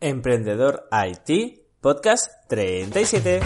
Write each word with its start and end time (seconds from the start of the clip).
Emprendedor 0.00 0.88
IT, 0.92 1.58
podcast 1.80 2.30
37. 2.48 3.40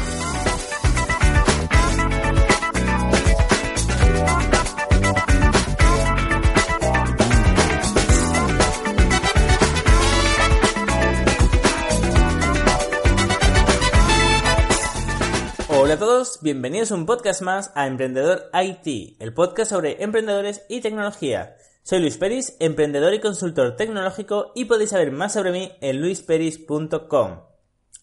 Hola 15.71 15.95
a 15.95 15.98
todos, 15.98 16.39
bienvenidos 16.43 16.93
a 16.93 16.96
un 16.96 17.07
podcast 17.07 17.41
más 17.41 17.73
a 17.75 17.87
Emprendedor 17.87 18.50
IT, 18.53 19.16
el 19.23 19.32
podcast 19.32 19.71
sobre 19.71 20.03
emprendedores 20.03 20.66
y 20.69 20.82
tecnología. 20.82 21.57
Soy 21.84 21.98
Luis 21.98 22.16
Peris, 22.16 22.54
emprendedor 22.60 23.12
y 23.12 23.20
consultor 23.20 23.74
tecnológico 23.74 24.52
y 24.54 24.66
podéis 24.66 24.90
saber 24.90 25.10
más 25.10 25.32
sobre 25.32 25.50
mí 25.50 25.72
en 25.80 26.00
luisperis.com. 26.00 27.40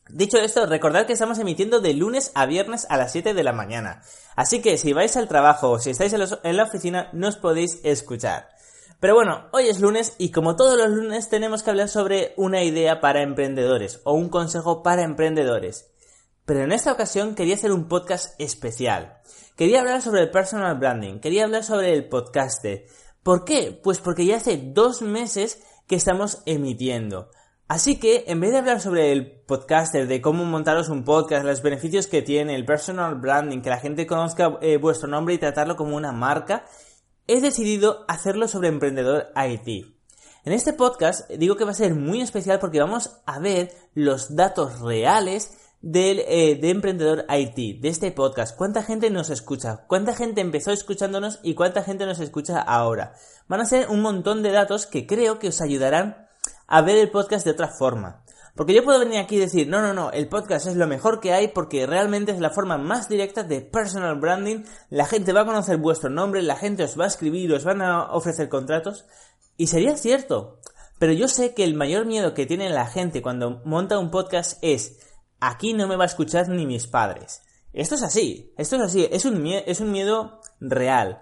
Dicho 0.09 0.37
esto, 0.37 0.65
recordad 0.65 1.05
que 1.05 1.13
estamos 1.13 1.39
emitiendo 1.39 1.79
de 1.79 1.93
lunes 1.93 2.33
a 2.35 2.45
viernes 2.45 2.85
a 2.89 2.97
las 2.97 3.13
7 3.13 3.33
de 3.33 3.43
la 3.43 3.53
mañana. 3.53 4.01
Así 4.35 4.61
que 4.61 4.77
si 4.77 4.91
vais 4.91 5.15
al 5.15 5.29
trabajo 5.29 5.71
o 5.71 5.79
si 5.79 5.91
estáis 5.91 6.13
en 6.13 6.57
la 6.57 6.63
oficina, 6.63 7.09
no 7.13 7.29
os 7.29 7.37
podéis 7.37 7.79
escuchar. 7.85 8.49
Pero 8.99 9.15
bueno, 9.15 9.47
hoy 9.53 9.69
es 9.69 9.79
lunes 9.79 10.13
y 10.17 10.31
como 10.31 10.57
todos 10.57 10.77
los 10.77 10.89
lunes 10.89 11.29
tenemos 11.29 11.63
que 11.63 11.69
hablar 11.69 11.87
sobre 11.87 12.33
una 12.35 12.63
idea 12.63 12.99
para 12.99 13.21
emprendedores 13.21 14.01
o 14.03 14.11
un 14.11 14.27
consejo 14.27 14.83
para 14.83 15.03
emprendedores. 15.03 15.89
Pero 16.43 16.63
en 16.63 16.73
esta 16.73 16.91
ocasión 16.91 17.33
quería 17.33 17.55
hacer 17.55 17.71
un 17.71 17.87
podcast 17.87 18.33
especial. 18.41 19.21
Quería 19.55 19.79
hablar 19.79 20.01
sobre 20.01 20.23
el 20.23 20.31
personal 20.31 20.77
branding, 20.77 21.19
quería 21.19 21.45
hablar 21.45 21.63
sobre 21.63 21.93
el 21.93 22.09
podcaster, 22.09 22.87
¿Por 23.29 23.45
qué? 23.45 23.79
Pues 23.83 23.99
porque 23.99 24.25
ya 24.25 24.37
hace 24.37 24.57
dos 24.57 25.03
meses 25.03 25.61
que 25.85 25.95
estamos 25.95 26.41
emitiendo. 26.47 27.29
Así 27.67 27.99
que, 27.99 28.23
en 28.25 28.39
vez 28.39 28.51
de 28.51 28.57
hablar 28.57 28.81
sobre 28.81 29.11
el 29.11 29.41
podcaster, 29.41 30.07
de 30.07 30.19
cómo 30.19 30.45
montaros 30.45 30.89
un 30.89 31.03
podcast, 31.03 31.45
los 31.45 31.61
beneficios 31.61 32.07
que 32.07 32.23
tiene, 32.23 32.55
el 32.55 32.65
personal 32.65 33.13
branding, 33.19 33.61
que 33.61 33.69
la 33.69 33.77
gente 33.77 34.07
conozca 34.07 34.57
eh, 34.61 34.77
vuestro 34.77 35.07
nombre 35.07 35.35
y 35.35 35.37
tratarlo 35.37 35.75
como 35.75 35.95
una 35.95 36.11
marca, 36.11 36.65
he 37.27 37.39
decidido 37.39 38.03
hacerlo 38.07 38.47
sobre 38.47 38.69
Emprendedor 38.69 39.27
IT. 39.35 39.85
En 40.43 40.53
este 40.53 40.73
podcast 40.73 41.29
digo 41.29 41.55
que 41.55 41.65
va 41.65 41.71
a 41.71 41.75
ser 41.75 41.93
muy 41.93 42.21
especial 42.21 42.57
porque 42.57 42.79
vamos 42.79 43.21
a 43.27 43.37
ver 43.37 43.71
los 43.93 44.35
datos 44.35 44.79
reales 44.79 45.68
del, 45.81 46.19
eh, 46.27 46.57
de 46.59 46.69
Emprendedor 46.69 47.25
IT, 47.29 47.81
de 47.81 47.89
este 47.89 48.11
podcast. 48.11 48.55
¿Cuánta 48.57 48.83
gente 48.83 49.09
nos 49.09 49.29
escucha? 49.29 49.85
¿Cuánta 49.87 50.15
gente 50.15 50.41
empezó 50.41 50.71
escuchándonos 50.71 51.39
y 51.43 51.55
cuánta 51.55 51.83
gente 51.83 52.05
nos 52.05 52.19
escucha 52.19 52.59
ahora? 52.59 53.13
Van 53.47 53.61
a 53.61 53.65
ser 53.65 53.89
un 53.89 54.01
montón 54.01 54.43
de 54.43 54.51
datos 54.51 54.85
que 54.85 55.07
creo 55.07 55.39
que 55.39 55.49
os 55.49 55.61
ayudarán 55.61 56.27
a 56.67 56.81
ver 56.81 56.97
el 56.97 57.09
podcast 57.09 57.45
de 57.45 57.51
otra 57.51 57.69
forma. 57.69 58.23
Porque 58.55 58.73
yo 58.73 58.83
puedo 58.83 58.99
venir 58.99 59.19
aquí 59.19 59.37
y 59.37 59.39
decir, 59.39 59.69
no, 59.69 59.81
no, 59.81 59.93
no, 59.93 60.11
el 60.11 60.27
podcast 60.27 60.67
es 60.67 60.75
lo 60.75 60.85
mejor 60.85 61.21
que 61.21 61.31
hay 61.31 61.47
porque 61.47 61.87
realmente 61.87 62.33
es 62.33 62.39
la 62.39 62.49
forma 62.49 62.77
más 62.77 63.07
directa 63.07 63.43
de 63.43 63.61
personal 63.61 64.19
branding, 64.19 64.63
la 64.89 65.05
gente 65.05 65.31
va 65.31 65.41
a 65.41 65.45
conocer 65.45 65.77
vuestro 65.77 66.09
nombre, 66.09 66.41
la 66.41 66.57
gente 66.57 66.83
os 66.83 66.99
va 66.99 67.05
a 67.05 67.07
escribir, 67.07 67.53
os 67.53 67.63
van 67.63 67.81
a 67.81 68.11
ofrecer 68.11 68.49
contratos. 68.49 69.05
Y 69.55 69.67
sería 69.67 69.95
cierto. 69.95 70.59
Pero 70.97 71.13
yo 71.13 71.29
sé 71.29 71.53
que 71.53 71.63
el 71.63 71.73
mayor 71.73 72.05
miedo 72.05 72.33
que 72.33 72.45
tiene 72.45 72.69
la 72.69 72.85
gente 72.85 73.21
cuando 73.21 73.61
monta 73.63 73.97
un 73.97 74.11
podcast 74.11 74.57
es 74.61 74.99
aquí 75.39 75.73
no 75.73 75.87
me 75.87 75.95
va 75.95 76.03
a 76.03 76.07
escuchar 76.07 76.49
ni 76.49 76.65
mis 76.65 76.87
padres. 76.87 77.41
Esto 77.73 77.95
es 77.95 78.03
así, 78.03 78.53
esto 78.57 78.77
es 78.77 78.81
así, 78.81 79.07
es 79.11 79.25
un, 79.25 79.41
miedo 79.91 80.41
real. 80.59 81.21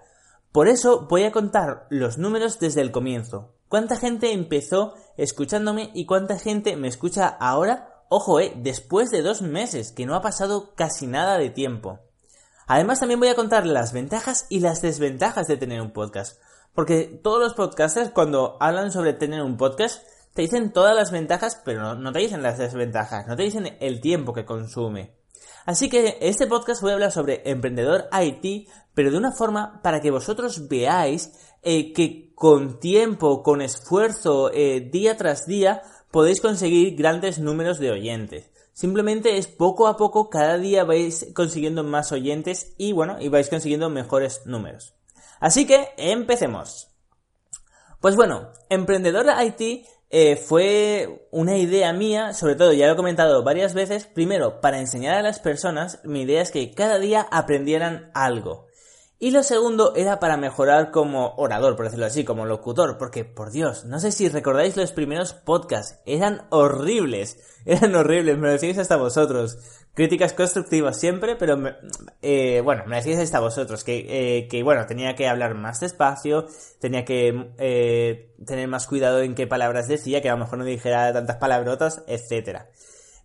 Por 0.50 0.68
eso 0.68 1.06
voy 1.08 1.24
a 1.24 1.32
contar 1.32 1.86
los 1.90 2.16
números 2.16 2.58
desde 2.58 2.80
el 2.80 2.90
comienzo. 2.90 3.54
¿Cuánta 3.68 3.96
gente 3.96 4.32
empezó 4.32 4.94
escuchándome 5.18 5.90
y 5.94 6.06
cuánta 6.06 6.38
gente 6.38 6.76
me 6.76 6.88
escucha 6.88 7.28
ahora? 7.28 8.02
Ojo, 8.08 8.40
eh, 8.40 8.54
después 8.56 9.10
de 9.10 9.20
dos 9.20 9.42
meses, 9.42 9.92
que 9.92 10.06
no 10.06 10.14
ha 10.14 10.22
pasado 10.22 10.74
casi 10.74 11.06
nada 11.06 11.36
de 11.36 11.50
tiempo. 11.50 11.98
Además 12.66 13.00
también 13.00 13.20
voy 13.20 13.28
a 13.28 13.34
contar 13.34 13.66
las 13.66 13.92
ventajas 13.92 14.46
y 14.48 14.60
las 14.60 14.80
desventajas 14.80 15.46
de 15.46 15.58
tener 15.58 15.82
un 15.82 15.92
podcast. 15.92 16.40
Porque 16.74 17.20
todos 17.22 17.40
los 17.40 17.54
podcasters 17.54 18.10
cuando 18.10 18.56
hablan 18.60 18.92
sobre 18.92 19.12
tener 19.12 19.42
un 19.42 19.56
podcast 19.58 20.02
te 20.38 20.42
dicen 20.42 20.72
todas 20.72 20.94
las 20.94 21.10
ventajas, 21.10 21.60
pero 21.64 21.96
no, 21.96 22.12
te 22.12 22.20
dicen 22.20 22.44
las 22.44 22.58
desventajas, 22.58 23.26
no 23.26 23.34
te 23.34 23.42
dicen 23.42 23.76
el 23.80 24.00
tiempo 24.00 24.32
que 24.32 24.44
consume. 24.44 25.16
Así 25.66 25.88
que 25.88 26.16
este 26.20 26.46
podcast 26.46 26.80
voy 26.80 26.92
a 26.92 26.94
hablar 26.94 27.10
sobre 27.10 27.42
emprendedor 27.44 28.08
IT, 28.12 28.68
pero 28.94 29.10
de 29.10 29.16
una 29.16 29.32
forma 29.32 29.82
para 29.82 30.00
que 30.00 30.12
vosotros 30.12 30.68
veáis 30.68 31.32
eh, 31.62 31.92
que 31.92 32.32
con 32.36 32.78
tiempo, 32.78 33.42
con 33.42 33.60
esfuerzo, 33.60 34.52
eh, 34.54 34.78
día 34.80 35.16
tras 35.16 35.44
día, 35.48 35.82
podéis 36.12 36.40
conseguir 36.40 36.94
grandes 36.94 37.40
números 37.40 37.80
de 37.80 37.90
oyentes. 37.90 38.48
Simplemente 38.72 39.38
es 39.38 39.48
poco 39.48 39.88
a 39.88 39.96
poco, 39.96 40.30
cada 40.30 40.56
día 40.56 40.84
vais 40.84 41.32
consiguiendo 41.34 41.82
más 41.82 42.12
oyentes 42.12 42.74
y 42.78 42.92
bueno, 42.92 43.16
y 43.18 43.28
vais 43.28 43.48
consiguiendo 43.48 43.90
mejores 43.90 44.42
números. 44.46 44.94
Así 45.40 45.66
que 45.66 45.88
empecemos. 45.96 46.94
Pues 48.00 48.14
bueno, 48.14 48.52
Emprendedor 48.70 49.26
IT 49.42 49.84
eh, 50.10 50.36
fue 50.36 51.26
una 51.30 51.58
idea 51.58 51.92
mía, 51.92 52.32
sobre 52.32 52.54
todo 52.54 52.72
ya 52.72 52.86
lo 52.86 52.94
he 52.94 52.96
comentado 52.96 53.42
varias 53.42 53.74
veces, 53.74 54.06
primero, 54.06 54.60
para 54.60 54.78
enseñar 54.78 55.14
a 55.14 55.22
las 55.22 55.38
personas, 55.38 56.00
mi 56.04 56.22
idea 56.22 56.40
es 56.40 56.50
que 56.50 56.72
cada 56.72 56.98
día 56.98 57.26
aprendieran 57.30 58.10
algo. 58.14 58.67
Y 59.20 59.32
lo 59.32 59.42
segundo 59.42 59.94
era 59.96 60.20
para 60.20 60.36
mejorar 60.36 60.92
como 60.92 61.34
orador, 61.38 61.74
por 61.74 61.86
decirlo 61.86 62.06
así, 62.06 62.22
como 62.22 62.46
locutor, 62.46 62.98
porque 62.98 63.24
por 63.24 63.50
Dios, 63.50 63.84
no 63.84 63.98
sé 63.98 64.12
si 64.12 64.28
recordáis 64.28 64.76
los 64.76 64.92
primeros 64.92 65.32
podcasts, 65.32 65.98
eran 66.06 66.46
horribles, 66.50 67.36
eran 67.64 67.96
horribles, 67.96 68.38
me 68.38 68.46
lo 68.46 68.52
decís 68.52 68.78
hasta 68.78 68.96
vosotros. 68.96 69.58
Críticas 69.92 70.34
constructivas 70.34 71.00
siempre, 71.00 71.34
pero 71.34 71.58
eh, 72.22 72.60
bueno, 72.62 72.84
me 72.86 73.02
decís 73.02 73.18
hasta 73.18 73.40
vosotros 73.40 73.82
que, 73.82 74.06
eh, 74.08 74.46
que, 74.46 74.62
bueno, 74.62 74.86
tenía 74.86 75.16
que 75.16 75.26
hablar 75.26 75.56
más 75.56 75.80
despacio, 75.80 76.46
tenía 76.80 77.04
que 77.04 77.54
eh, 77.58 78.36
tener 78.46 78.68
más 78.68 78.86
cuidado 78.86 79.20
en 79.20 79.34
qué 79.34 79.48
palabras 79.48 79.88
decía, 79.88 80.22
que 80.22 80.28
a 80.28 80.34
lo 80.34 80.38
mejor 80.38 80.58
no 80.58 80.64
dijera 80.64 81.12
tantas 81.12 81.38
palabrotas, 81.38 82.04
etcétera. 82.06 82.70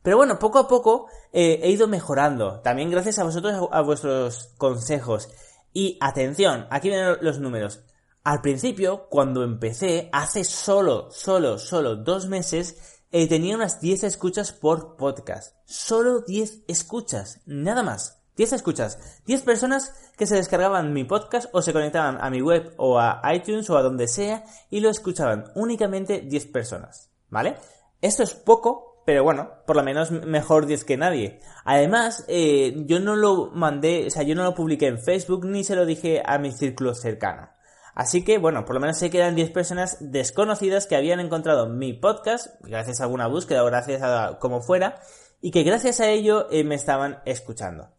Pero 0.01 0.17
bueno, 0.17 0.39
poco 0.39 0.57
a 0.57 0.67
poco 0.67 1.05
he 1.31 1.69
ido 1.69 1.87
mejorando, 1.87 2.61
también 2.61 2.89
gracias 2.89 3.19
a 3.19 3.23
vosotros, 3.23 3.69
a 3.71 3.81
vuestros 3.81 4.53
consejos. 4.57 5.29
Y 5.73 5.97
atención, 5.99 6.67
aquí 6.69 6.89
vienen 6.89 7.17
los 7.21 7.39
números. 7.39 7.81
Al 8.23 8.41
principio, 8.41 9.07
cuando 9.09 9.43
empecé, 9.43 10.09
hace 10.13 10.43
solo, 10.43 11.09
solo, 11.11 11.57
solo 11.57 11.95
dos 11.97 12.27
meses, 12.27 13.01
eh, 13.11 13.27
tenía 13.27 13.55
unas 13.55 13.81
10 13.81 14.05
escuchas 14.05 14.53
por 14.53 14.95
podcast. 14.95 15.55
Solo 15.65 16.21
10 16.21 16.61
escuchas, 16.67 17.41
nada 17.45 17.83
más. 17.83 18.23
10 18.37 18.53
escuchas. 18.53 19.21
10 19.25 19.41
personas 19.41 19.93
que 20.17 20.25
se 20.25 20.35
descargaban 20.35 20.93
mi 20.93 21.03
podcast 21.03 21.49
o 21.53 21.61
se 21.61 21.73
conectaban 21.73 22.17
a 22.21 22.29
mi 22.29 22.41
web 22.41 22.73
o 22.77 22.99
a 22.99 23.21
iTunes 23.33 23.69
o 23.69 23.77
a 23.77 23.83
donde 23.83 24.07
sea 24.07 24.45
y 24.69 24.79
lo 24.79 24.89
escuchaban. 24.89 25.51
Únicamente 25.55 26.21
10 26.21 26.47
personas. 26.47 27.09
¿Vale? 27.29 27.57
Esto 28.01 28.23
es 28.23 28.33
poco, 28.33 28.92
pero 29.05 29.23
bueno, 29.23 29.51
por 29.65 29.75
lo 29.75 29.83
menos 29.83 30.11
mejor 30.11 30.65
10 30.65 30.85
que 30.85 30.97
nadie. 30.97 31.39
Además, 31.65 32.25
eh, 32.27 32.73
yo 32.85 32.99
no 32.99 33.15
lo 33.15 33.51
mandé, 33.51 34.07
o 34.07 34.09
sea, 34.09 34.23
yo 34.23 34.35
no 34.35 34.43
lo 34.43 34.55
publiqué 34.55 34.87
en 34.87 35.01
Facebook 35.01 35.45
ni 35.45 35.63
se 35.63 35.75
lo 35.75 35.85
dije 35.85 36.21
a 36.25 36.37
mi 36.37 36.51
círculo 36.51 36.95
cercano. 36.95 37.49
Así 37.95 38.23
que, 38.23 38.39
bueno, 38.39 38.65
por 38.65 38.75
lo 38.75 38.79
menos 38.79 38.97
sé 38.97 39.09
que 39.09 39.19
eran 39.19 39.35
10 39.35 39.51
personas 39.51 39.97
desconocidas 39.99 40.87
que 40.87 40.95
habían 40.95 41.19
encontrado 41.19 41.67
mi 41.67 41.93
podcast, 41.93 42.55
gracias 42.61 42.99
a 42.99 43.03
alguna 43.03 43.27
búsqueda 43.27 43.63
o 43.63 43.67
gracias 43.67 44.01
a 44.01 44.39
como 44.39 44.61
fuera, 44.61 44.99
y 45.41 45.51
que 45.51 45.63
gracias 45.63 45.99
a 45.99 46.09
ello 46.09 46.47
eh, 46.49 46.63
me 46.63 46.75
estaban 46.75 47.19
escuchando. 47.25 47.89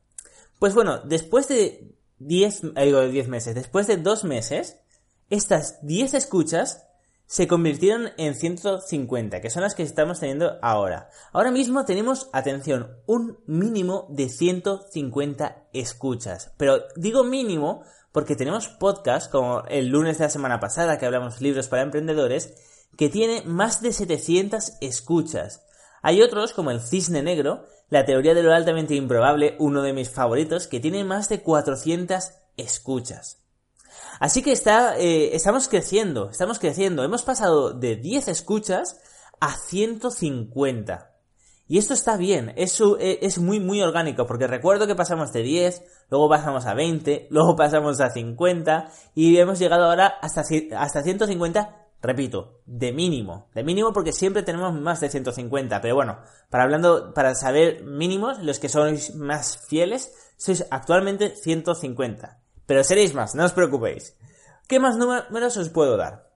Pues 0.58 0.74
bueno, 0.74 0.98
después 0.98 1.46
de 1.48 1.94
10, 2.18 2.64
eh, 2.76 2.84
digo 2.86 3.06
10 3.06 3.28
meses, 3.28 3.54
después 3.54 3.86
de 3.86 3.98
2 3.98 4.24
meses, 4.24 4.80
estas 5.30 5.78
10 5.86 6.14
escuchas 6.14 6.86
se 7.26 7.48
convirtieron 7.48 8.10
en 8.16 8.34
150, 8.34 9.40
que 9.40 9.50
son 9.50 9.62
las 9.62 9.74
que 9.74 9.82
estamos 9.82 10.20
teniendo 10.20 10.58
ahora. 10.62 11.08
Ahora 11.32 11.50
mismo 11.50 11.84
tenemos, 11.84 12.28
atención, 12.32 12.98
un 13.06 13.38
mínimo 13.46 14.06
de 14.10 14.28
150 14.28 15.68
escuchas. 15.72 16.52
Pero 16.56 16.84
digo 16.96 17.24
mínimo 17.24 17.82
porque 18.12 18.36
tenemos 18.36 18.68
podcast, 18.68 19.30
como 19.30 19.64
el 19.68 19.88
lunes 19.88 20.18
de 20.18 20.24
la 20.24 20.30
semana 20.30 20.60
pasada 20.60 20.98
que 20.98 21.06
hablamos 21.06 21.40
libros 21.40 21.68
para 21.68 21.82
emprendedores, 21.82 22.54
que 22.96 23.08
tiene 23.08 23.42
más 23.44 23.82
de 23.82 23.92
700 23.92 24.74
escuchas. 24.80 25.66
Hay 26.02 26.22
otros, 26.22 26.52
como 26.52 26.70
el 26.70 26.80
Cisne 26.80 27.22
Negro, 27.22 27.66
la 27.88 28.04
teoría 28.04 28.34
de 28.34 28.42
lo 28.42 28.52
altamente 28.52 28.94
improbable, 28.94 29.56
uno 29.58 29.82
de 29.82 29.92
mis 29.92 30.10
favoritos, 30.10 30.68
que 30.68 30.80
tiene 30.80 31.02
más 31.02 31.28
de 31.28 31.42
400 31.42 32.32
escuchas. 32.56 33.43
Así 34.20 34.42
que 34.42 34.52
está, 34.52 34.98
eh, 34.98 35.34
estamos 35.34 35.68
creciendo, 35.68 36.30
estamos 36.30 36.58
creciendo. 36.58 37.04
Hemos 37.04 37.22
pasado 37.22 37.72
de 37.72 37.96
10 37.96 38.28
escuchas 38.28 39.00
a 39.40 39.56
150. 39.56 41.10
Y 41.66 41.78
esto 41.78 41.94
está 41.94 42.16
bien, 42.18 42.52
es, 42.56 42.78
eh, 43.00 43.20
es 43.22 43.38
muy, 43.38 43.58
muy 43.58 43.80
orgánico, 43.80 44.26
porque 44.26 44.46
recuerdo 44.46 44.86
que 44.86 44.94
pasamos 44.94 45.32
de 45.32 45.42
10, 45.42 45.82
luego 46.10 46.28
pasamos 46.28 46.66
a 46.66 46.74
20, 46.74 47.28
luego 47.30 47.56
pasamos 47.56 48.00
a 48.00 48.10
50, 48.10 48.90
y 49.14 49.38
hemos 49.38 49.58
llegado 49.58 49.84
ahora 49.84 50.06
hasta, 50.20 50.42
hasta 50.76 51.02
150 51.02 51.84
Repito, 52.04 52.60
de 52.66 52.92
mínimo. 52.92 53.48
De 53.54 53.64
mínimo 53.64 53.94
porque 53.94 54.12
siempre 54.12 54.42
tenemos 54.42 54.74
más 54.74 55.00
de 55.00 55.08
150. 55.08 55.80
Pero 55.80 55.94
bueno, 55.94 56.18
para 56.50 56.64
hablando, 56.64 57.14
para 57.14 57.34
saber 57.34 57.82
mínimos, 57.82 58.42
los 58.42 58.58
que 58.58 58.68
sois 58.68 59.14
más 59.14 59.66
fieles, 59.70 60.12
sois 60.36 60.66
actualmente 60.70 61.34
150. 61.34 62.43
Pero 62.66 62.84
seréis 62.84 63.14
más, 63.14 63.34
no 63.34 63.44
os 63.44 63.52
preocupéis. 63.52 64.16
¿Qué 64.68 64.80
más 64.80 64.96
números 64.96 65.56
os 65.56 65.68
puedo 65.68 65.96
dar? 65.96 66.30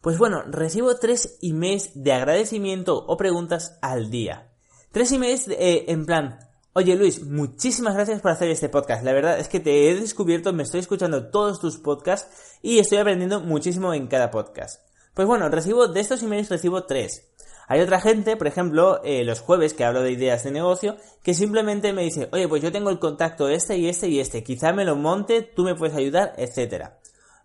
Pues 0.00 0.18
bueno, 0.18 0.42
recibo 0.46 0.96
tres 0.96 1.38
emails 1.42 1.90
de 1.94 2.12
agradecimiento 2.12 2.96
o 3.06 3.16
preguntas 3.16 3.78
al 3.82 4.10
día. 4.10 4.50
Tres 4.92 5.12
emails 5.12 5.48
eh, 5.48 5.84
en 5.88 6.06
plan, 6.06 6.38
Oye 6.72 6.94
Luis, 6.94 7.26
muchísimas 7.26 7.94
gracias 7.94 8.20
por 8.20 8.30
hacer 8.30 8.48
este 8.48 8.68
podcast. 8.68 9.02
La 9.02 9.12
verdad 9.12 9.40
es 9.40 9.48
que 9.48 9.58
te 9.58 9.90
he 9.90 9.94
descubierto, 9.96 10.52
me 10.52 10.62
estoy 10.62 10.78
escuchando 10.78 11.28
todos 11.28 11.58
tus 11.58 11.78
podcasts 11.78 12.58
y 12.62 12.78
estoy 12.78 12.98
aprendiendo 12.98 13.40
muchísimo 13.40 13.92
en 13.92 14.06
cada 14.06 14.30
podcast. 14.30 14.80
Pues 15.14 15.26
bueno, 15.26 15.48
recibo 15.48 15.88
de 15.88 15.98
estos 16.00 16.22
emails 16.22 16.48
recibo 16.48 16.84
tres. 16.84 17.28
Hay 17.70 17.80
otra 17.82 18.00
gente, 18.00 18.36
por 18.36 18.48
ejemplo, 18.48 19.00
eh, 19.04 19.22
los 19.22 19.38
jueves 19.38 19.74
que 19.74 19.84
hablo 19.84 20.02
de 20.02 20.10
ideas 20.10 20.42
de 20.42 20.50
negocio, 20.50 20.96
que 21.22 21.34
simplemente 21.34 21.92
me 21.92 22.02
dice, 22.02 22.28
oye, 22.32 22.48
pues 22.48 22.64
yo 22.64 22.72
tengo 22.72 22.90
el 22.90 22.98
contacto 22.98 23.48
este 23.48 23.78
y 23.78 23.88
este 23.88 24.08
y 24.08 24.18
este, 24.18 24.42
quizá 24.42 24.72
me 24.72 24.84
lo 24.84 24.96
monte, 24.96 25.42
tú 25.42 25.62
me 25.62 25.76
puedes 25.76 25.94
ayudar, 25.94 26.34
etcétera. 26.36 26.98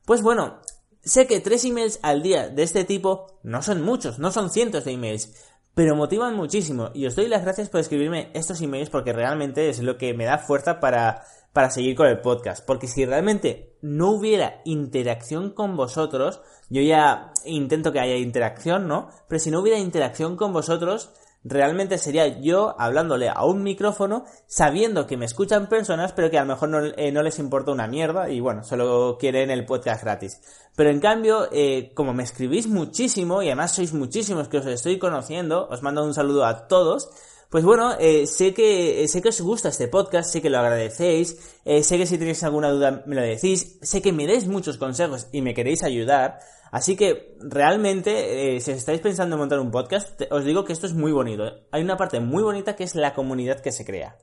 Pues 0.04 0.24
bueno, 0.24 0.62
sé 1.04 1.28
que 1.28 1.42
tres 1.42 1.64
emails 1.64 2.00
al 2.02 2.24
día 2.24 2.50
de 2.50 2.64
este 2.64 2.86
tipo 2.86 3.38
no 3.44 3.62
son 3.62 3.84
muchos, 3.84 4.18
no 4.18 4.32
son 4.32 4.50
cientos 4.50 4.86
de 4.86 4.94
emails, 4.94 5.32
pero 5.76 5.96
motivan 5.96 6.36
muchísimo 6.36 6.90
y 6.94 7.06
os 7.06 7.16
doy 7.16 7.28
las 7.28 7.44
gracias 7.44 7.70
por 7.70 7.82
escribirme 7.82 8.32
estos 8.34 8.62
emails 8.62 8.90
porque 8.90 9.12
realmente 9.12 9.70
es 9.70 9.80
lo 9.82 9.98
que 9.98 10.14
me 10.14 10.24
da 10.24 10.38
fuerza 10.38 10.80
para, 10.80 11.24
para 11.52 11.70
seguir 11.70 11.96
con 11.96 12.08
el 12.08 12.22
podcast. 12.22 12.66
Porque 12.66 12.88
si 12.88 13.06
realmente 13.06 13.78
no 13.82 14.12
hubiera 14.12 14.62
interacción 14.64 15.52
con 15.52 15.76
vosotros, 15.76 16.42
yo 16.70 16.82
ya 16.82 17.34
intento 17.44 17.92
que 17.92 18.00
haya 18.00 18.16
interacción, 18.16 18.88
¿no? 18.88 19.10
Pero 19.28 19.40
si 19.40 19.52
no 19.52 19.60
hubiera 19.60 19.78
interacción 19.78 20.38
con 20.38 20.54
vosotros, 20.54 21.12
realmente 21.46 22.00
sería 22.00 22.40
yo 22.42 22.76
hablándole 22.80 23.30
a 23.30 23.46
un 23.46 23.62
micrófono 23.62 24.26
sabiendo 24.48 25.06
que 25.06 25.16
me 25.16 25.26
escuchan 25.26 25.70
personas 25.70 26.12
pero 26.12 26.32
que 26.32 26.40
a 26.40 26.42
lo 26.42 26.48
mejor 26.48 26.70
no, 26.70 26.84
eh, 26.84 27.12
les 27.12 27.40
importa 27.40 27.72
una 27.72 27.88
mierda 27.88 28.30
y 28.30 28.40
bueno, 28.40 28.64
solo 28.64 29.18
quieren 29.20 29.52
el 29.52 29.64
podcast 29.64 30.04
gratis. 30.04 30.42
Pero 30.76 30.90
en 30.90 31.00
cambio, 31.00 31.48
eh, 31.52 31.92
como 31.94 32.14
me 32.14 32.24
escribís 32.24 32.68
muchísimo 32.68 33.44
y 33.44 33.48
además 33.48 33.76
sois 33.76 33.94
muchísimos 33.94 34.50
que 34.50 34.58
os 34.58 34.66
estoy 34.66 34.98
conociendo, 34.98 35.68
os 35.70 35.84
mando 35.84 36.04
un 36.04 36.16
saludo 36.16 36.46
a 36.46 36.68
todos. 36.68 37.10
Pues 37.50 37.64
bueno, 37.64 37.94
eh, 38.00 38.26
sé 38.26 38.54
que 38.54 39.08
sé 39.08 39.22
que 39.22 39.30
os 39.30 39.40
gusta 39.40 39.70
este 39.70 39.88
podcast, 39.88 40.32
sé 40.32 40.42
que 40.42 40.50
lo 40.50 40.58
agradecéis, 40.58 41.38
sé 41.64 41.98
que 41.98 42.08
si 42.08 42.18
tenéis 42.18 42.44
alguna 42.44 42.72
duda 42.72 43.04
me 43.06 43.16
lo 43.16 43.22
decís, 43.22 43.78
sé 43.82 44.02
que 44.02 44.12
me 44.12 44.26
dais 44.26 44.48
muchos 44.48 44.78
consejos 44.78 45.28
y 45.32 45.42
me 45.42 45.54
queréis 45.54 45.84
ayudar, 45.84 46.40
Así 46.76 46.98
que 46.98 47.38
realmente, 47.40 48.58
eh, 48.58 48.60
si 48.60 48.72
estáis 48.72 49.00
pensando 49.00 49.38
en 49.38 49.40
montar 49.40 49.62
un 49.62 49.72
podcast, 49.72 50.22
os 50.30 50.44
digo 50.44 50.66
que 50.66 50.74
esto 50.74 50.86
es 50.86 50.94
muy 50.94 51.14
bonito. 51.14 51.48
¿eh? 51.48 51.54
Hay 51.72 51.82
una 51.82 51.96
parte 51.96 52.20
muy 52.20 52.44
bonita 52.44 52.76
que 52.76 52.84
es 52.84 52.96
la 52.96 53.14
comunidad 53.14 53.62
que 53.62 53.72
se 53.72 53.86
crea. 53.86 54.18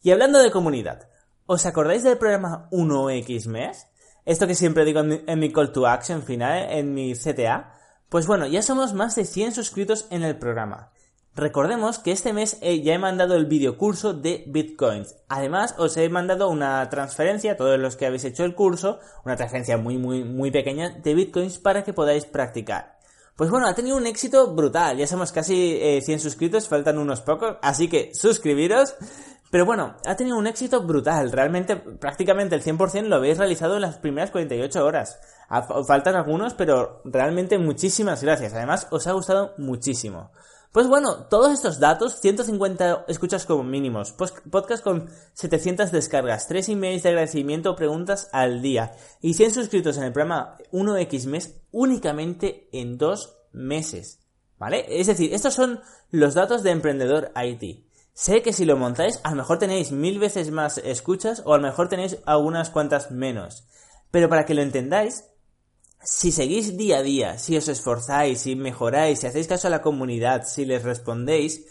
Y 0.00 0.12
hablando 0.12 0.38
de 0.38 0.52
comunidad, 0.52 1.08
¿os 1.44 1.66
acordáis 1.66 2.04
del 2.04 2.18
programa 2.18 2.68
1X 2.70 3.48
mes? 3.48 3.88
Esto 4.24 4.46
que 4.46 4.54
siempre 4.54 4.84
digo 4.84 5.00
en 5.00 5.40
mi, 5.40 5.52
call 5.52 5.72
to 5.72 5.88
action 5.88 6.22
final, 6.22 6.70
en 6.70 6.94
mi 6.94 7.14
CTA. 7.14 7.72
Pues 8.08 8.28
bueno, 8.28 8.46
ya 8.46 8.62
somos 8.62 8.94
más 8.94 9.16
de 9.16 9.24
100 9.24 9.50
suscritos 9.50 10.06
en 10.10 10.22
el 10.22 10.38
programa. 10.38 10.92
Recordemos 11.34 11.98
que 11.98 12.12
este 12.12 12.34
mes 12.34 12.58
eh, 12.60 12.82
ya 12.82 12.92
he 12.92 12.98
mandado 12.98 13.36
el 13.36 13.46
videocurso 13.46 14.12
de 14.12 14.44
Bitcoins. 14.46 15.16
Además, 15.28 15.74
os 15.78 15.96
he 15.96 16.08
mandado 16.10 16.50
una 16.50 16.86
transferencia, 16.90 17.56
todos 17.56 17.78
los 17.78 17.96
que 17.96 18.04
habéis 18.04 18.24
hecho 18.24 18.44
el 18.44 18.54
curso, 18.54 18.98
una 19.24 19.36
transferencia 19.36 19.78
muy, 19.78 19.96
muy, 19.96 20.24
muy 20.24 20.50
pequeña 20.50 20.90
de 20.90 21.14
Bitcoins 21.14 21.58
para 21.58 21.84
que 21.84 21.94
podáis 21.94 22.26
practicar. 22.26 22.98
Pues 23.34 23.50
bueno, 23.50 23.66
ha 23.66 23.74
tenido 23.74 23.96
un 23.96 24.06
éxito 24.06 24.54
brutal. 24.54 24.98
Ya 24.98 25.06
somos 25.06 25.32
casi 25.32 25.78
100 26.02 26.16
eh, 26.16 26.18
suscritos, 26.18 26.68
faltan 26.68 26.98
unos 26.98 27.22
pocos, 27.22 27.56
así 27.62 27.88
que 27.88 28.12
suscribiros. 28.14 28.94
Pero 29.50 29.64
bueno, 29.64 29.96
ha 30.06 30.16
tenido 30.16 30.36
un 30.36 30.46
éxito 30.46 30.82
brutal. 30.82 31.32
Realmente, 31.32 31.76
prácticamente 31.76 32.54
el 32.54 32.62
100% 32.62 33.04
lo 33.04 33.16
habéis 33.16 33.38
realizado 33.38 33.76
en 33.76 33.82
las 33.82 33.98
primeras 33.98 34.30
48 34.30 34.84
horas. 34.84 35.18
Faltan 35.86 36.14
algunos, 36.14 36.54
pero 36.54 37.00
realmente 37.04 37.58
muchísimas 37.58 38.22
gracias. 38.22 38.52
Además, 38.52 38.86
os 38.90 39.06
ha 39.06 39.12
gustado 39.12 39.54
muchísimo. 39.58 40.30
Pues 40.72 40.88
bueno, 40.88 41.24
todos 41.24 41.52
estos 41.52 41.80
datos, 41.80 42.18
150 42.22 43.04
escuchas 43.06 43.44
como 43.44 43.62
mínimos, 43.62 44.12
podcast 44.12 44.82
con 44.82 45.10
700 45.34 45.92
descargas, 45.92 46.48
3 46.48 46.70
emails 46.70 47.02
de 47.02 47.10
agradecimiento 47.10 47.70
o 47.70 47.76
preguntas 47.76 48.30
al 48.32 48.62
día 48.62 48.96
y 49.20 49.34
100 49.34 49.52
suscritos 49.52 49.98
en 49.98 50.04
el 50.04 50.14
programa 50.14 50.56
1X 50.72 51.26
mes 51.26 51.60
únicamente 51.72 52.70
en 52.72 52.96
2 52.96 53.36
meses. 53.52 54.20
¿Vale? 54.58 54.86
Es 54.88 55.08
decir, 55.08 55.34
estos 55.34 55.52
son 55.52 55.82
los 56.10 56.32
datos 56.32 56.62
de 56.62 56.70
Emprendedor 56.70 57.32
IT. 57.36 57.84
Sé 58.14 58.40
que 58.40 58.54
si 58.54 58.64
lo 58.64 58.78
montáis, 58.78 59.20
a 59.24 59.30
lo 59.30 59.36
mejor 59.36 59.58
tenéis 59.58 59.92
mil 59.92 60.18
veces 60.18 60.50
más 60.52 60.78
escuchas 60.78 61.42
o 61.44 61.52
a 61.52 61.58
lo 61.58 61.64
mejor 61.64 61.90
tenéis 61.90 62.16
algunas 62.24 62.70
cuantas 62.70 63.10
menos. 63.10 63.68
Pero 64.10 64.30
para 64.30 64.46
que 64.46 64.54
lo 64.54 64.62
entendáis, 64.62 65.24
si 66.04 66.32
seguís 66.32 66.76
día 66.76 66.98
a 66.98 67.02
día, 67.02 67.38
si 67.38 67.56
os 67.56 67.68
esforzáis, 67.68 68.40
si 68.40 68.56
mejoráis, 68.56 69.20
si 69.20 69.26
hacéis 69.26 69.46
caso 69.46 69.68
a 69.68 69.70
la 69.70 69.82
comunidad, 69.82 70.44
si 70.46 70.64
les 70.64 70.82
respondéis, 70.82 71.64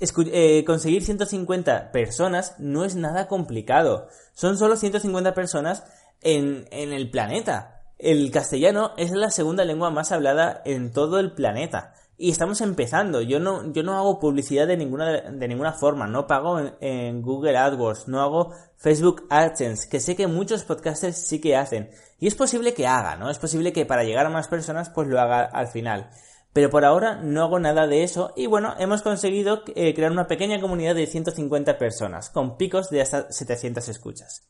eh, 0.00 0.64
conseguir 0.66 1.04
150 1.04 1.92
personas 1.92 2.54
no 2.58 2.84
es 2.84 2.96
nada 2.96 3.28
complicado. 3.28 4.08
Son 4.34 4.58
solo 4.58 4.76
150 4.76 5.34
personas 5.34 5.84
en, 6.22 6.66
en 6.70 6.92
el 6.92 7.10
planeta. 7.10 7.82
El 7.98 8.30
castellano 8.30 8.92
es 8.96 9.12
la 9.12 9.30
segunda 9.30 9.64
lengua 9.64 9.90
más 9.90 10.10
hablada 10.10 10.62
en 10.64 10.92
todo 10.92 11.20
el 11.20 11.32
planeta 11.32 11.94
y 12.22 12.30
estamos 12.30 12.60
empezando. 12.60 13.20
Yo 13.20 13.40
no, 13.40 13.72
yo 13.72 13.82
no 13.82 13.98
hago 13.98 14.20
publicidad 14.20 14.68
de 14.68 14.76
ninguna, 14.76 15.22
de 15.22 15.48
ninguna 15.48 15.72
forma, 15.72 16.06
no 16.06 16.28
pago 16.28 16.60
en, 16.80 17.20
Google 17.20 17.58
AdWords, 17.58 18.06
no 18.06 18.20
hago 18.20 18.54
Facebook 18.76 19.26
AdSense, 19.28 19.88
que 19.88 19.98
sé 19.98 20.14
que 20.14 20.28
muchos 20.28 20.62
podcasters 20.62 21.16
sí 21.16 21.40
que 21.40 21.56
hacen. 21.56 21.90
Y 22.20 22.28
es 22.28 22.36
posible 22.36 22.74
que 22.74 22.86
haga, 22.86 23.16
¿no? 23.16 23.28
Es 23.28 23.40
posible 23.40 23.72
que 23.72 23.86
para 23.86 24.04
llegar 24.04 24.24
a 24.24 24.30
más 24.30 24.46
personas 24.46 24.88
pues 24.88 25.08
lo 25.08 25.20
haga 25.20 25.42
al 25.42 25.66
final. 25.66 26.10
Pero 26.52 26.70
por 26.70 26.84
ahora 26.84 27.16
no 27.16 27.42
hago 27.42 27.58
nada 27.58 27.88
de 27.88 28.04
eso 28.04 28.32
y 28.36 28.46
bueno, 28.46 28.76
hemos 28.78 29.02
conseguido 29.02 29.64
eh, 29.74 29.92
crear 29.92 30.12
una 30.12 30.28
pequeña 30.28 30.60
comunidad 30.60 30.94
de 30.94 31.08
150 31.08 31.76
personas, 31.76 32.30
con 32.30 32.56
picos 32.56 32.88
de 32.88 33.00
hasta 33.00 33.32
700 33.32 33.88
escuchas. 33.88 34.44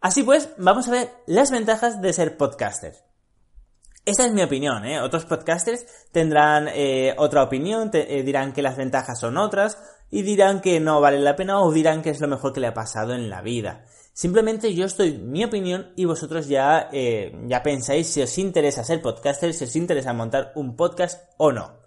Así 0.00 0.22
pues, 0.22 0.48
vamos 0.56 0.88
a 0.88 0.92
ver 0.92 1.10
las 1.26 1.50
ventajas 1.50 2.00
de 2.00 2.12
ser 2.14 2.38
podcaster. 2.38 3.11
Esta 4.04 4.26
es 4.26 4.32
mi 4.32 4.42
opinión, 4.42 4.84
¿eh? 4.84 5.00
Otros 5.00 5.26
podcasters 5.26 5.86
tendrán 6.10 6.66
eh, 6.66 7.14
otra 7.18 7.44
opinión, 7.44 7.88
eh, 7.92 8.24
dirán 8.24 8.52
que 8.52 8.60
las 8.60 8.76
ventajas 8.76 9.20
son 9.20 9.36
otras 9.36 9.78
y 10.10 10.22
dirán 10.22 10.60
que 10.60 10.80
no 10.80 11.00
vale 11.00 11.20
la 11.20 11.36
pena 11.36 11.60
o 11.60 11.70
dirán 11.70 12.02
que 12.02 12.10
es 12.10 12.20
lo 12.20 12.26
mejor 12.26 12.52
que 12.52 12.58
le 12.58 12.66
ha 12.66 12.74
pasado 12.74 13.14
en 13.14 13.30
la 13.30 13.42
vida. 13.42 13.84
Simplemente 14.12 14.74
yo 14.74 14.86
estoy 14.86 15.18
mi 15.18 15.44
opinión 15.44 15.92
y 15.94 16.04
vosotros 16.04 16.48
ya, 16.48 16.88
eh, 16.92 17.32
ya 17.46 17.62
pensáis 17.62 18.08
si 18.08 18.20
os 18.20 18.36
interesa 18.38 18.82
ser 18.82 19.00
podcaster, 19.00 19.54
si 19.54 19.64
os 19.64 19.76
interesa 19.76 20.12
montar 20.12 20.50
un 20.56 20.74
podcast 20.74 21.30
o 21.36 21.52
no. 21.52 21.78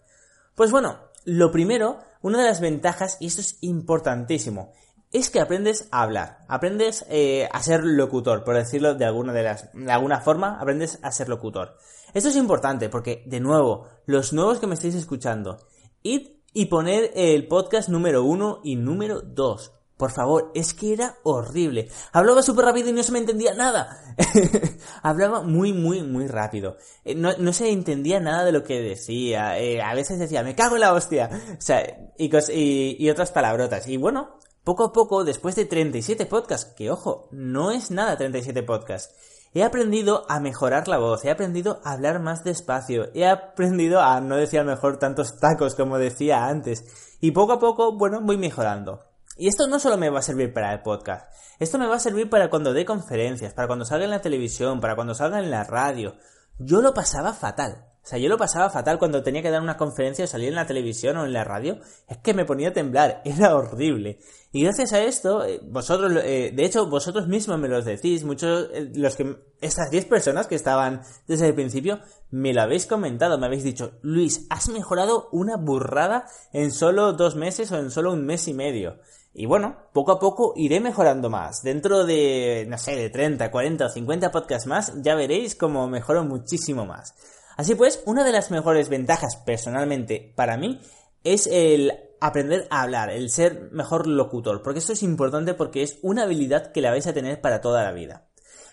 Pues 0.56 0.72
bueno, 0.72 1.00
lo 1.26 1.52
primero, 1.52 2.00
una 2.22 2.40
de 2.40 2.46
las 2.48 2.62
ventajas, 2.62 3.18
y 3.20 3.28
esto 3.28 3.42
es 3.42 3.58
importantísimo, 3.60 4.72
es 5.20 5.30
que 5.30 5.40
aprendes 5.40 5.88
a 5.92 6.04
hablar, 6.04 6.40
aprendes 6.48 7.06
a 7.52 7.64
ser 7.64 7.84
locutor, 7.84 8.44
por 8.44 8.56
decirlo 8.56 8.96
de 8.96 9.06
alguna, 9.06 9.34
de, 9.34 9.44
las, 9.44 9.72
de 9.74 9.92
alguna 9.92 10.20
forma, 10.22 10.60
aprendes 10.60 11.00
a 11.02 11.12
ser 11.12 11.30
locutor. 11.30 11.78
Esto 12.14 12.30
es 12.30 12.36
importante 12.38 12.90
porque, 12.90 13.24
de 13.26 13.40
nuevo, 13.40 13.88
los 14.06 14.32
nuevos 14.32 14.60
que 14.60 14.68
me 14.68 14.76
estáis 14.76 14.96
escuchando, 14.96 15.58
id 16.02 16.28
y 16.54 16.68
poner 16.68 17.12
el 17.14 17.48
podcast 17.48 17.90
número 17.90 18.24
uno 18.24 18.62
y 18.64 18.78
número 18.78 19.20
dos. 19.20 19.74
Por 19.98 20.12
favor, 20.12 20.52
es 20.56 20.74
que 20.74 20.94
era 20.94 21.18
horrible. 21.24 21.90
Hablaba 22.14 22.42
súper 22.42 22.66
rápido 22.66 22.90
y 22.90 22.94
no 22.94 23.04
se 23.04 23.12
me 23.12 23.20
entendía 23.20 23.54
nada. 23.54 24.16
Hablaba 25.04 25.42
muy, 25.42 25.74
muy, 25.74 26.04
muy 26.04 26.28
rápido. 26.28 26.78
Eh, 27.04 27.16
no, 27.16 27.54
se 27.54 27.70
entendía 27.70 28.22
nada 28.22 28.46
de 28.46 28.54
lo 28.54 28.64
que 28.64 28.80
decía. 28.82 29.60
Eh, 29.60 29.82
a 29.82 29.94
veces 29.94 30.18
decía, 30.18 30.44
me 30.44 30.56
cago 30.56 30.76
en 30.76 30.82
la 30.82 30.94
hostia. 30.94 31.30
O 31.58 31.62
sea, 31.62 31.82
y, 32.18 32.30
y, 32.54 32.96
y 32.98 33.10
otras 33.10 33.32
palabrotas. 33.32 33.88
Y 33.88 33.98
bueno, 33.98 34.38
poco 34.66 34.84
a 34.84 34.92
poco, 34.92 35.24
después 35.24 35.56
de 35.56 35.64
37 35.64 36.26
podcasts, 36.26 36.74
que 36.76 36.92
ojo, 36.92 37.30
no 37.32 37.72
es 37.72 37.92
nada 37.92 38.18
37 38.18 38.64
podcasts 38.64 39.16
He 39.54 39.64
aprendido 39.64 40.26
a 40.28 40.42
mejorar 40.42 40.90
la 40.90 40.98
voz, 40.98 41.24
he 41.24 41.32
aprendido 41.32 41.80
a 41.86 41.94
hablar 41.94 42.20
más 42.20 42.44
despacio, 42.44 43.08
he 43.14 43.26
aprendido 43.26 44.02
a 44.02 44.20
no 44.20 44.36
decir 44.36 44.60
a 44.60 44.64
lo 44.64 44.72
mejor 44.72 45.00
tantos 45.00 45.40
tacos 45.40 45.76
como 45.76 45.98
decía 45.98 46.48
antes. 46.48 46.84
Y 47.22 47.32
poco 47.32 47.54
a 47.54 47.60
poco, 47.60 47.94
bueno, 47.98 48.20
voy 48.22 48.38
mejorando. 48.38 49.06
Y 49.38 49.48
esto 49.48 49.68
no 49.68 49.80
solo 49.80 49.96
me 49.96 50.10
va 50.10 50.20
a 50.20 50.24
servir 50.24 50.54
para 50.54 50.74
el 50.74 50.82
podcast, 50.82 51.32
esto 51.58 51.78
me 51.78 51.88
va 51.88 51.96
a 51.96 52.00
servir 52.00 52.30
para 52.30 52.50
cuando 52.50 52.74
dé 52.74 52.84
conferencias, 52.84 53.54
para 53.54 53.68
cuando 53.68 53.86
salga 53.86 54.04
en 54.04 54.12
la 54.12 54.22
televisión, 54.22 54.82
para 54.82 54.96
cuando 54.96 55.16
salga 55.16 55.40
en 55.40 55.50
la 55.50 55.64
radio. 55.64 56.16
Yo 56.58 56.82
lo 56.82 56.94
pasaba 56.94 57.32
fatal. 57.32 57.95
O 58.06 58.08
sea, 58.08 58.20
yo 58.20 58.30
lo 58.30 58.38
pasaba 58.38 58.70
fatal 58.70 59.00
cuando 59.00 59.24
tenía 59.24 59.42
que 59.42 59.50
dar 59.50 59.64
una 59.64 59.78
conferencia 59.78 60.26
o 60.26 60.28
salir 60.28 60.50
en 60.50 60.56
la 60.56 60.68
televisión 60.68 61.18
o 61.18 61.26
en 61.26 61.34
la 61.34 61.44
radio. 61.44 61.80
Es 62.08 62.20
que 62.20 62.36
me 62.36 62.46
ponía 62.46 62.70
a 62.70 62.74
temblar, 62.74 63.20
era 63.26 63.56
horrible. 63.56 64.20
Y 64.52 64.62
gracias 64.62 64.94
a 64.94 65.02
esto, 65.02 65.44
eh, 65.44 65.60
vosotros, 65.64 66.14
eh, 66.24 66.52
de 66.56 66.66
hecho, 66.66 66.86
vosotros 66.88 67.28
mismos 67.28 67.58
me 67.58 67.68
lo 67.68 67.82
decís, 67.82 68.24
muchos, 68.24 68.70
eh, 68.74 68.92
los 68.94 69.16
que 69.16 69.36
estas 69.60 69.90
10 69.90 70.06
personas 70.06 70.46
que 70.46 70.54
estaban 70.54 71.02
desde 71.28 71.48
el 71.48 71.56
principio 71.56 72.00
me 72.30 72.54
lo 72.54 72.62
habéis 72.62 72.86
comentado, 72.86 73.40
me 73.40 73.48
habéis 73.48 73.64
dicho, 73.64 73.94
Luis, 74.04 74.46
has 74.52 74.70
mejorado 74.70 75.28
una 75.32 75.58
burrada 75.58 76.28
en 76.54 76.72
solo 76.72 77.14
dos 77.14 77.36
meses 77.36 77.72
o 77.72 77.80
en 77.80 77.90
solo 77.90 78.14
un 78.14 78.24
mes 78.24 78.48
y 78.48 78.54
medio. 78.54 79.00
Y 79.34 79.48
bueno, 79.48 79.78
poco 79.94 80.12
a 80.12 80.20
poco 80.20 80.54
iré 80.56 80.80
mejorando 80.80 81.32
más. 81.32 81.64
Dentro 81.64 82.06
de, 82.06 82.68
no 82.70 82.78
sé, 82.78 82.96
de 82.96 83.10
30, 83.10 83.50
40 83.50 83.88
o 83.88 83.90
50 83.90 84.32
podcasts 84.32 84.68
más, 84.68 84.94
ya 85.02 85.16
veréis 85.16 85.56
cómo 85.56 85.88
mejoro 85.88 86.24
muchísimo 86.24 86.86
más. 86.86 87.16
Así 87.56 87.76
pues, 87.76 88.02
una 88.06 88.24
de 88.24 88.32
las 88.32 88.52
mejores 88.52 88.90
ventajas 88.90 89.38
personalmente 89.38 90.34
para 90.36 90.58
mí 90.58 90.82
es 91.24 91.48
el 91.48 91.94
aprender 92.22 92.68
a 92.70 92.82
hablar, 92.82 93.10
el 93.10 93.30
ser 93.30 93.70
mejor 93.72 94.08
locutor, 94.08 94.62
porque 94.62 94.80
esto 94.80 94.94
es 94.94 95.04
importante 95.04 95.54
porque 95.54 95.84
es 95.84 96.00
una 96.02 96.24
habilidad 96.24 96.72
que 96.72 96.82
la 96.82 96.92
vais 96.92 97.08
a 97.08 97.14
tener 97.14 97.42
para 97.42 97.62
toda 97.62 97.84
la 97.84 97.92
vida. 97.92 98.28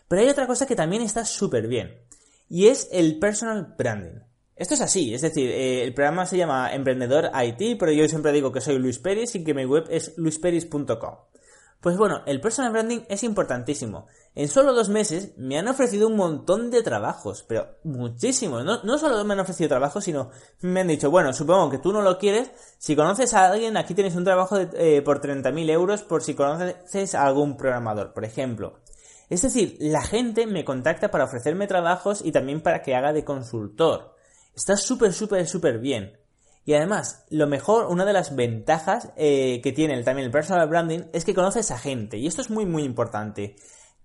Pero 0.08 0.22
hay 0.22 0.28
otra 0.28 0.46
cosa 0.46 0.66
que 0.66 0.76
también 0.76 1.02
está 1.02 1.24
súper 1.24 1.68
bien, 1.68 2.02
y 2.48 2.68
es 2.68 2.88
el 2.92 3.18
personal 3.18 3.74
branding. 3.76 4.20
Esto 4.54 4.74
es 4.74 4.80
así, 4.80 5.14
es 5.14 5.22
decir, 5.22 5.50
eh, 5.50 5.82
el 5.82 5.94
programa 5.94 6.26
se 6.26 6.36
llama 6.36 6.72
Emprendedor 6.74 7.30
IT, 7.34 7.78
pero 7.78 7.90
yo 7.90 8.06
siempre 8.08 8.32
digo 8.32 8.52
que 8.52 8.60
soy 8.60 8.78
Luis 8.78 8.98
Peris 8.98 9.34
y 9.34 9.42
que 9.42 9.54
mi 9.54 9.64
web 9.64 9.86
es 9.90 10.16
luisperis.com. 10.18 11.16
Pues 11.82 11.96
bueno, 11.96 12.22
el 12.26 12.40
personal 12.40 12.70
branding 12.70 13.00
es 13.08 13.24
importantísimo. 13.24 14.06
En 14.36 14.46
solo 14.46 14.72
dos 14.72 14.88
meses 14.88 15.36
me 15.36 15.58
han 15.58 15.66
ofrecido 15.66 16.06
un 16.06 16.14
montón 16.14 16.70
de 16.70 16.80
trabajos, 16.80 17.44
pero 17.48 17.76
muchísimos. 17.82 18.64
No, 18.64 18.84
no 18.84 18.98
solo 18.98 19.24
me 19.24 19.34
han 19.34 19.40
ofrecido 19.40 19.68
trabajos, 19.68 20.04
sino 20.04 20.30
me 20.60 20.82
han 20.82 20.86
dicho, 20.86 21.10
bueno, 21.10 21.32
supongo 21.32 21.70
que 21.70 21.78
tú 21.78 21.92
no 21.92 22.00
lo 22.00 22.18
quieres. 22.18 22.52
Si 22.78 22.94
conoces 22.94 23.34
a 23.34 23.46
alguien, 23.46 23.76
aquí 23.76 23.94
tienes 23.94 24.14
un 24.14 24.22
trabajo 24.22 24.58
de, 24.58 24.98
eh, 24.98 25.02
por 25.02 25.20
30.000 25.20 25.70
euros 25.70 26.02
por 26.04 26.22
si 26.22 26.34
conoces 26.34 27.16
a 27.16 27.26
algún 27.26 27.56
programador, 27.56 28.12
por 28.12 28.24
ejemplo. 28.24 28.78
Es 29.28 29.42
decir, 29.42 29.76
la 29.80 30.02
gente 30.02 30.46
me 30.46 30.64
contacta 30.64 31.10
para 31.10 31.24
ofrecerme 31.24 31.66
trabajos 31.66 32.24
y 32.24 32.30
también 32.30 32.60
para 32.60 32.82
que 32.82 32.94
haga 32.94 33.12
de 33.12 33.24
consultor. 33.24 34.14
Está 34.54 34.76
súper, 34.76 35.12
súper, 35.12 35.48
súper 35.48 35.80
bien. 35.80 36.21
Y 36.64 36.74
además, 36.74 37.24
lo 37.30 37.46
mejor, 37.46 37.86
una 37.86 38.04
de 38.04 38.12
las 38.12 38.36
ventajas 38.36 39.10
eh, 39.16 39.60
que 39.62 39.72
tiene 39.72 40.00
también 40.02 40.26
el 40.26 40.32
personal 40.32 40.68
branding 40.68 41.00
es 41.12 41.24
que 41.24 41.34
conoces 41.34 41.70
a 41.70 41.78
gente. 41.78 42.18
Y 42.18 42.26
esto 42.26 42.40
es 42.40 42.50
muy, 42.50 42.66
muy 42.66 42.84
importante. 42.84 43.56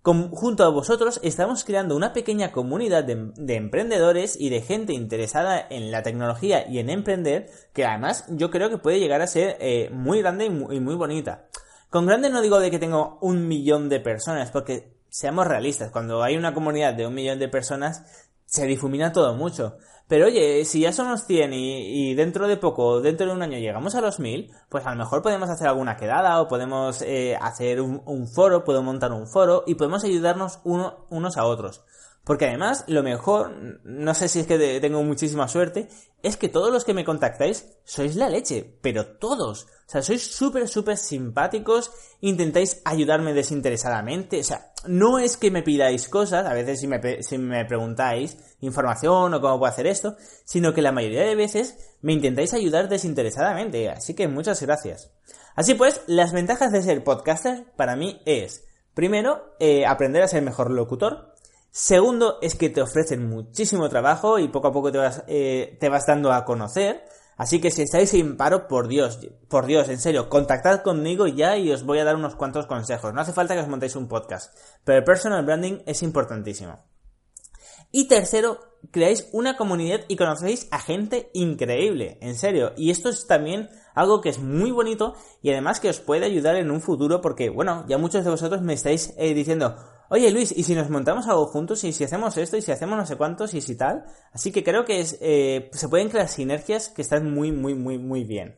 junto 0.04 0.64
a 0.64 0.70
vosotros 0.70 1.20
estamos 1.22 1.64
creando 1.64 1.96
una 1.96 2.14
pequeña 2.14 2.52
comunidad 2.52 3.04
de, 3.04 3.56
emprendedores 3.56 4.40
y 4.40 4.50
de 4.50 4.62
gente 4.62 4.94
interesada 4.94 5.68
en 5.70 5.92
la 5.92 6.02
tecnología 6.02 6.68
y 6.68 6.80
en 6.80 6.90
emprender, 6.90 7.50
que 7.74 7.86
además 7.86 8.26
yo 8.30 8.50
creo 8.50 8.70
que 8.70 8.78
puede 8.80 9.00
llegar 9.00 9.22
a 9.22 9.28
ser 9.28 9.58
eh, 9.60 9.90
muy 9.92 10.20
grande 10.22 10.46
y 10.46 10.50
muy, 10.50 10.78
y 10.78 10.80
muy 10.80 10.96
bonita. 10.96 11.48
Con 11.90 12.06
grande 12.06 12.30
no 12.30 12.42
digo 12.42 12.60
de 12.60 12.72
que 12.72 12.80
tengo 12.80 13.18
un 13.22 13.48
millón 13.48 13.88
de 13.88 14.00
personas, 14.00 14.50
porque 14.52 14.98
seamos 15.10 15.48
realistas, 15.48 15.92
cuando 15.92 16.22
hay 16.22 16.38
una 16.38 16.54
comunidad 16.54 16.94
de 16.94 17.08
un 17.08 17.14
millón 17.14 17.40
de 17.40 17.48
personas, 17.48 18.27
se 18.48 18.66
difumina 18.66 19.12
todo 19.12 19.36
mucho. 19.36 19.78
Pero 20.08 20.28
oye, 20.28 20.64
si 20.64 20.80
ya 20.80 20.94
somos 20.94 21.26
100 21.26 21.52
y, 21.54 22.16
dentro 22.16 22.48
de 22.48 22.56
poco, 22.56 23.02
dentro 23.02 23.28
de 23.28 23.34
un 23.34 23.42
año 23.42 23.58
llegamos 23.58 23.94
a 23.94 24.02
los 24.02 24.20
1000, 24.22 24.50
pues 24.70 24.86
a 24.86 24.92
lo 24.92 24.96
mejor 24.96 25.22
podemos 25.22 25.50
hacer 25.50 25.68
alguna 25.68 25.98
quedada 25.98 26.42
o 26.42 26.48
podemos 26.48 27.02
eh, 27.02 27.38
hacer 27.42 27.82
un, 27.82 28.28
foro, 28.28 28.64
podemos 28.64 28.86
montar 28.86 29.12
un 29.12 29.28
foro 29.28 29.66
y 29.68 29.76
podemos 29.76 30.06
ayudarnos 30.06 30.60
unos 30.64 31.38
a 31.38 31.46
otros. 31.46 31.84
Porque 32.28 32.46
además, 32.46 32.84
lo 32.88 33.04
mejor, 33.04 33.80
no 33.86 34.14
sé 34.14 34.28
si 34.28 34.42
es 34.42 34.48
que 34.48 34.82
tengo 34.82 35.02
muchísima 35.02 35.48
suerte, 35.48 35.88
es 36.22 36.36
que 36.36 36.50
todos 36.50 36.74
los 36.74 36.84
que 36.84 36.94
me 36.94 37.06
contactáis 37.06 37.70
sois 37.86 38.18
la 38.18 38.28
leche, 38.28 38.78
pero 38.82 39.16
todos. 39.18 39.64
O 39.64 39.90
sea, 39.90 40.02
sois 40.02 40.22
súper, 40.36 40.68
súper 40.68 40.98
simpáticos, 40.98 41.90
intentáis 42.20 42.82
ayudarme 42.84 43.34
desinteresadamente. 43.34 44.42
O 44.42 44.44
sea, 44.44 44.74
no 44.88 45.20
es 45.20 45.38
que 45.38 45.52
me 45.52 45.64
pidáis 45.64 46.10
cosas, 46.10 46.46
a 46.46 46.54
veces 46.54 46.82
si 46.82 46.88
me, 46.88 47.24
si 47.24 47.38
me 47.38 47.64
preguntáis 47.64 48.38
información 48.60 49.34
o 49.34 49.40
cómo 49.40 49.60
puedo 49.60 49.72
hacer 49.72 49.88
esto, 49.88 50.18
sino 50.44 50.74
que 50.74 50.82
la 50.82 50.92
mayoría 50.92 51.24
de 51.24 51.36
veces 51.36 51.78
me 52.02 52.12
intentáis 52.12 52.54
ayudar 52.54 52.90
desinteresadamente. 52.90 53.90
Así 53.90 54.16
que 54.16 54.28
muchas 54.28 54.62
gracias. 54.62 55.14
Así 55.56 55.76
pues, 55.76 56.02
las 56.08 56.34
ventajas 56.34 56.74
de 56.74 56.82
ser 56.82 57.06
podcaster 57.06 57.72
para 57.78 57.96
mí 57.96 58.22
es, 58.26 58.66
primero, 58.94 59.56
eh, 59.62 59.86
aprender 59.86 60.24
a 60.24 60.28
ser 60.28 60.44
mejor 60.44 60.72
locutor. 60.72 61.37
Segundo, 61.80 62.40
es 62.42 62.56
que 62.56 62.72
te 62.72 62.82
ofrecen 62.82 63.30
muchísimo 63.30 63.88
trabajo 63.88 64.40
y 64.40 64.48
poco 64.48 64.70
a 64.70 64.72
poco 64.72 64.92
te 64.92 64.98
vas, 64.98 65.24
eh, 65.28 65.78
te 65.80 65.90
vas 65.90 66.08
dando 66.08 66.34
a 66.34 66.44
conocer. 66.44 67.06
Así 67.36 67.62
que 67.62 67.70
si 67.70 67.84
estáis 67.84 68.10
sin 68.10 68.36
paro, 68.36 68.68
por 68.68 68.88
Dios, 68.88 69.20
por 69.48 69.68
Dios, 69.68 69.88
en 69.88 70.00
serio, 70.00 70.28
contactad 70.28 70.82
conmigo 70.82 71.28
ya 71.28 71.56
y 71.56 71.72
os 71.72 71.84
voy 71.84 72.00
a 72.00 72.04
dar 72.04 72.16
unos 72.16 72.36
cuantos 72.36 72.66
consejos. 72.66 73.14
No 73.14 73.22
hace 73.22 73.32
falta 73.32 73.54
que 73.54 73.62
os 73.62 73.68
montéis 73.68 73.96
un 73.96 74.08
podcast, 74.08 74.58
pero 74.84 74.98
el 74.98 75.04
personal 75.04 75.46
branding 75.46 75.84
es 75.86 76.02
importantísimo. 76.02 76.84
Y 77.92 78.08
tercero, 78.08 78.58
creáis 78.90 79.30
una 79.32 79.56
comunidad 79.56 80.02
y 80.08 80.16
conocéis 80.16 80.68
a 80.72 80.80
gente 80.80 81.30
increíble, 81.36 82.18
en 82.22 82.38
serio. 82.38 82.74
Y 82.76 82.90
esto 82.90 83.10
es 83.10 83.28
también 83.28 83.70
algo 83.94 84.22
que 84.22 84.30
es 84.30 84.40
muy 84.40 84.72
bonito 84.72 85.14
y 85.44 85.52
además 85.52 85.80
que 85.80 85.90
os 85.90 86.00
puede 86.00 86.26
ayudar 86.26 86.56
en 86.56 86.72
un 86.72 86.82
futuro 86.82 87.22
porque, 87.22 87.52
bueno, 87.52 87.86
ya 87.88 88.00
muchos 88.00 88.24
de 88.24 88.32
vosotros 88.32 88.64
me 88.64 88.74
estáis 88.74 89.14
eh, 89.20 89.36
diciendo, 89.36 89.76
oye 90.10 90.32
Luis, 90.32 90.54
¿y 90.56 90.64
si 90.64 90.76
nos 90.76 90.90
montamos 90.90 91.28
algo 91.28 91.48
juntos? 91.48 91.84
¿Y 91.84 91.94
si 91.94 92.04
hacemos 92.04 92.38
esto? 92.38 92.58
¿Y 92.58 92.62
si 92.62 92.72
hacemos 92.72 92.98
no 92.98 93.06
sé 93.06 93.16
cuántos? 93.16 93.54
¿Y 93.54 93.62
si 93.62 93.76
tal? 93.76 94.06
Así 94.32 94.52
que 94.52 94.64
creo 94.64 94.86
que 94.86 95.00
es, 95.00 95.18
eh, 95.22 95.70
se 95.74 95.90
pueden 95.90 96.10
crear 96.10 96.28
sinergias 96.28 96.90
que 96.90 97.02
están 97.02 97.32
muy, 97.32 97.52
muy, 97.52 97.76
muy, 97.76 97.98
muy 97.98 98.24
bien. 98.24 98.58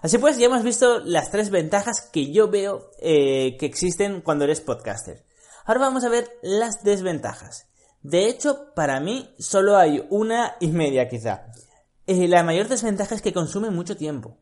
Así 0.00 0.18
pues, 0.18 0.38
ya 0.38 0.46
hemos 0.46 0.62
visto 0.62 1.00
las 1.00 1.30
tres 1.30 1.50
ventajas 1.50 2.02
que 2.12 2.30
yo 2.32 2.48
veo 2.48 2.90
eh, 3.00 3.56
que 3.58 3.66
existen 3.66 4.20
cuando 4.20 4.44
eres 4.44 4.60
podcaster. 4.60 5.24
Ahora 5.64 5.80
vamos 5.80 6.04
a 6.04 6.08
ver 6.08 6.30
las 6.42 6.82
desventajas. 6.84 7.66
De 8.02 8.26
hecho, 8.26 8.72
para 8.74 9.00
mí 9.00 9.34
solo 9.38 9.76
hay 9.76 10.06
una 10.08 10.56
y 10.60 10.68
media 10.68 11.08
quizá. 11.08 11.46
Eh, 12.06 12.28
la 12.28 12.42
mayor 12.42 12.68
desventaja 12.68 13.14
es 13.14 13.22
que 13.22 13.32
consume 13.32 13.70
mucho 13.70 13.96
tiempo. 13.96 14.38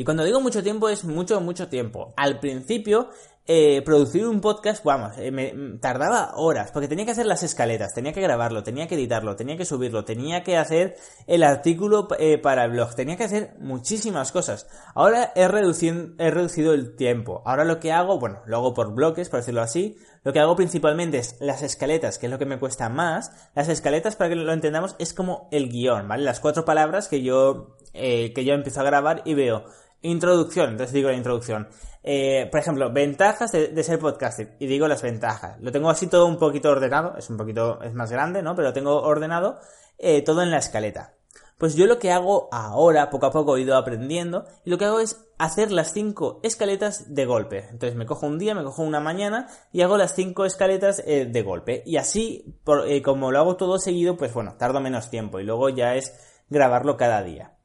Y 0.00 0.04
cuando 0.04 0.24
digo 0.24 0.40
mucho 0.40 0.62
tiempo 0.62 0.88
es 0.88 1.04
mucho, 1.04 1.42
mucho 1.42 1.68
tiempo. 1.68 2.14
Al 2.16 2.40
principio 2.40 3.10
eh, 3.46 3.82
producir 3.84 4.26
un 4.26 4.40
podcast, 4.40 4.84
vamos, 4.84 5.18
eh, 5.18 5.30
me 5.30 5.52
tardaba 5.78 6.34
horas, 6.36 6.70
porque 6.70 6.88
tenía 6.88 7.04
que 7.04 7.10
hacer 7.10 7.26
las 7.26 7.42
escaletas, 7.42 7.92
tenía 7.92 8.12
que 8.12 8.20
grabarlo, 8.20 8.62
tenía 8.62 8.86
que 8.86 8.94
editarlo, 8.94 9.36
tenía 9.36 9.56
que 9.56 9.64
subirlo, 9.64 10.04
tenía 10.04 10.42
que 10.42 10.56
hacer 10.56 10.96
el 11.26 11.42
artículo 11.42 12.08
eh, 12.18 12.38
para 12.38 12.64
el 12.64 12.70
blog, 12.70 12.94
tenía 12.94 13.16
que 13.16 13.24
hacer 13.24 13.56
muchísimas 13.58 14.32
cosas. 14.32 14.68
Ahora 14.94 15.32
he, 15.34 15.48
reducido, 15.48 16.10
he 16.18 16.30
reducido 16.30 16.72
el 16.72 16.96
tiempo. 16.96 17.42
Ahora 17.44 17.64
lo 17.64 17.78
que 17.78 17.92
hago, 17.92 18.18
bueno, 18.18 18.40
lo 18.46 18.56
hago 18.56 18.72
por 18.72 18.94
bloques, 18.94 19.28
por 19.28 19.40
decirlo 19.40 19.60
así. 19.60 19.98
Lo 20.22 20.32
que 20.32 20.40
hago 20.40 20.54
principalmente 20.54 21.18
es 21.18 21.36
las 21.40 21.62
escaletas, 21.62 22.18
que 22.18 22.26
es 22.26 22.32
lo 22.32 22.38
que 22.38 22.46
me 22.46 22.58
cuesta 22.58 22.88
más. 22.88 23.32
Las 23.54 23.68
escaletas, 23.68 24.16
para 24.16 24.30
que 24.30 24.36
lo 24.36 24.52
entendamos, 24.52 24.96
es 24.98 25.12
como 25.12 25.48
el 25.50 25.68
guion, 25.68 26.08
¿vale? 26.08 26.22
Las 26.22 26.40
cuatro 26.40 26.64
palabras 26.64 27.08
que 27.08 27.22
yo, 27.22 27.76
que 27.92 28.44
yo 28.44 28.54
empiezo 28.54 28.80
a 28.80 28.84
grabar 28.84 29.22
y 29.24 29.34
veo. 29.34 29.64
Introducción, 30.02 30.70
entonces 30.70 30.94
digo 30.94 31.10
la 31.10 31.16
introducción. 31.16 31.68
Eh, 32.02 32.48
por 32.50 32.60
ejemplo, 32.60 32.90
ventajas 32.92 33.52
de, 33.52 33.84
ser 33.84 33.98
podcaster. 33.98 34.56
Y 34.58 34.66
digo 34.66 34.88
las 34.88 35.02
ventajas. 35.02 35.60
Lo 35.60 35.70
tengo 35.72 35.90
así 35.90 36.06
todo 36.06 36.26
un 36.26 36.38
poquito 36.38 36.70
ordenado. 36.70 37.16
Es 37.16 37.28
un 37.30 37.36
poquito, 37.36 37.80
es 37.82 37.94
más 37.94 38.10
grande, 38.10 38.42
¿no? 38.42 38.54
Pero 38.54 38.72
tengo 38.72 39.02
ordenado 39.02 39.58
eh, 39.98 40.22
todo 40.22 40.42
en 40.42 40.50
la 40.50 40.58
escaleta. 40.58 41.14
Pues 41.58 41.74
yo 41.74 41.84
lo 41.84 41.98
que 41.98 42.10
hago 42.10 42.48
ahora, 42.52 43.10
poco 43.10 43.26
a 43.26 43.30
poco 43.30 43.54
he 43.54 43.60
ido 43.60 43.76
aprendiendo, 43.76 44.46
y 44.64 44.70
lo 44.70 44.78
que 44.78 44.86
hago 44.86 44.98
es 44.98 45.26
hacer 45.36 45.70
las 45.70 45.92
cinco 45.92 46.40
escaletas 46.42 47.14
de 47.14 47.26
golpe. 47.26 47.66
Entonces 47.70 47.96
me 47.96 48.06
cojo 48.06 48.26
un 48.26 48.38
día, 48.38 48.54
me 48.54 48.64
cojo 48.64 48.82
una 48.82 49.00
mañana 49.00 49.46
y 49.70 49.82
hago 49.82 49.98
las 49.98 50.14
cinco 50.14 50.46
escaletas 50.46 51.02
eh, 51.06 51.26
de 51.26 51.42
golpe. 51.42 51.82
Y 51.84 51.98
así, 51.98 52.56
como 53.04 53.30
lo 53.30 53.38
hago 53.38 53.56
todo 53.56 53.78
seguido, 53.78 54.16
pues 54.16 54.32
bueno, 54.32 54.54
tardo 54.56 54.80
menos 54.80 55.10
tiempo 55.10 55.38
y 55.38 55.44
luego 55.44 55.68
ya 55.68 55.96
es 55.96 56.14
grabarlo 56.48 56.96
cada 56.96 57.22
día. 57.22 57.59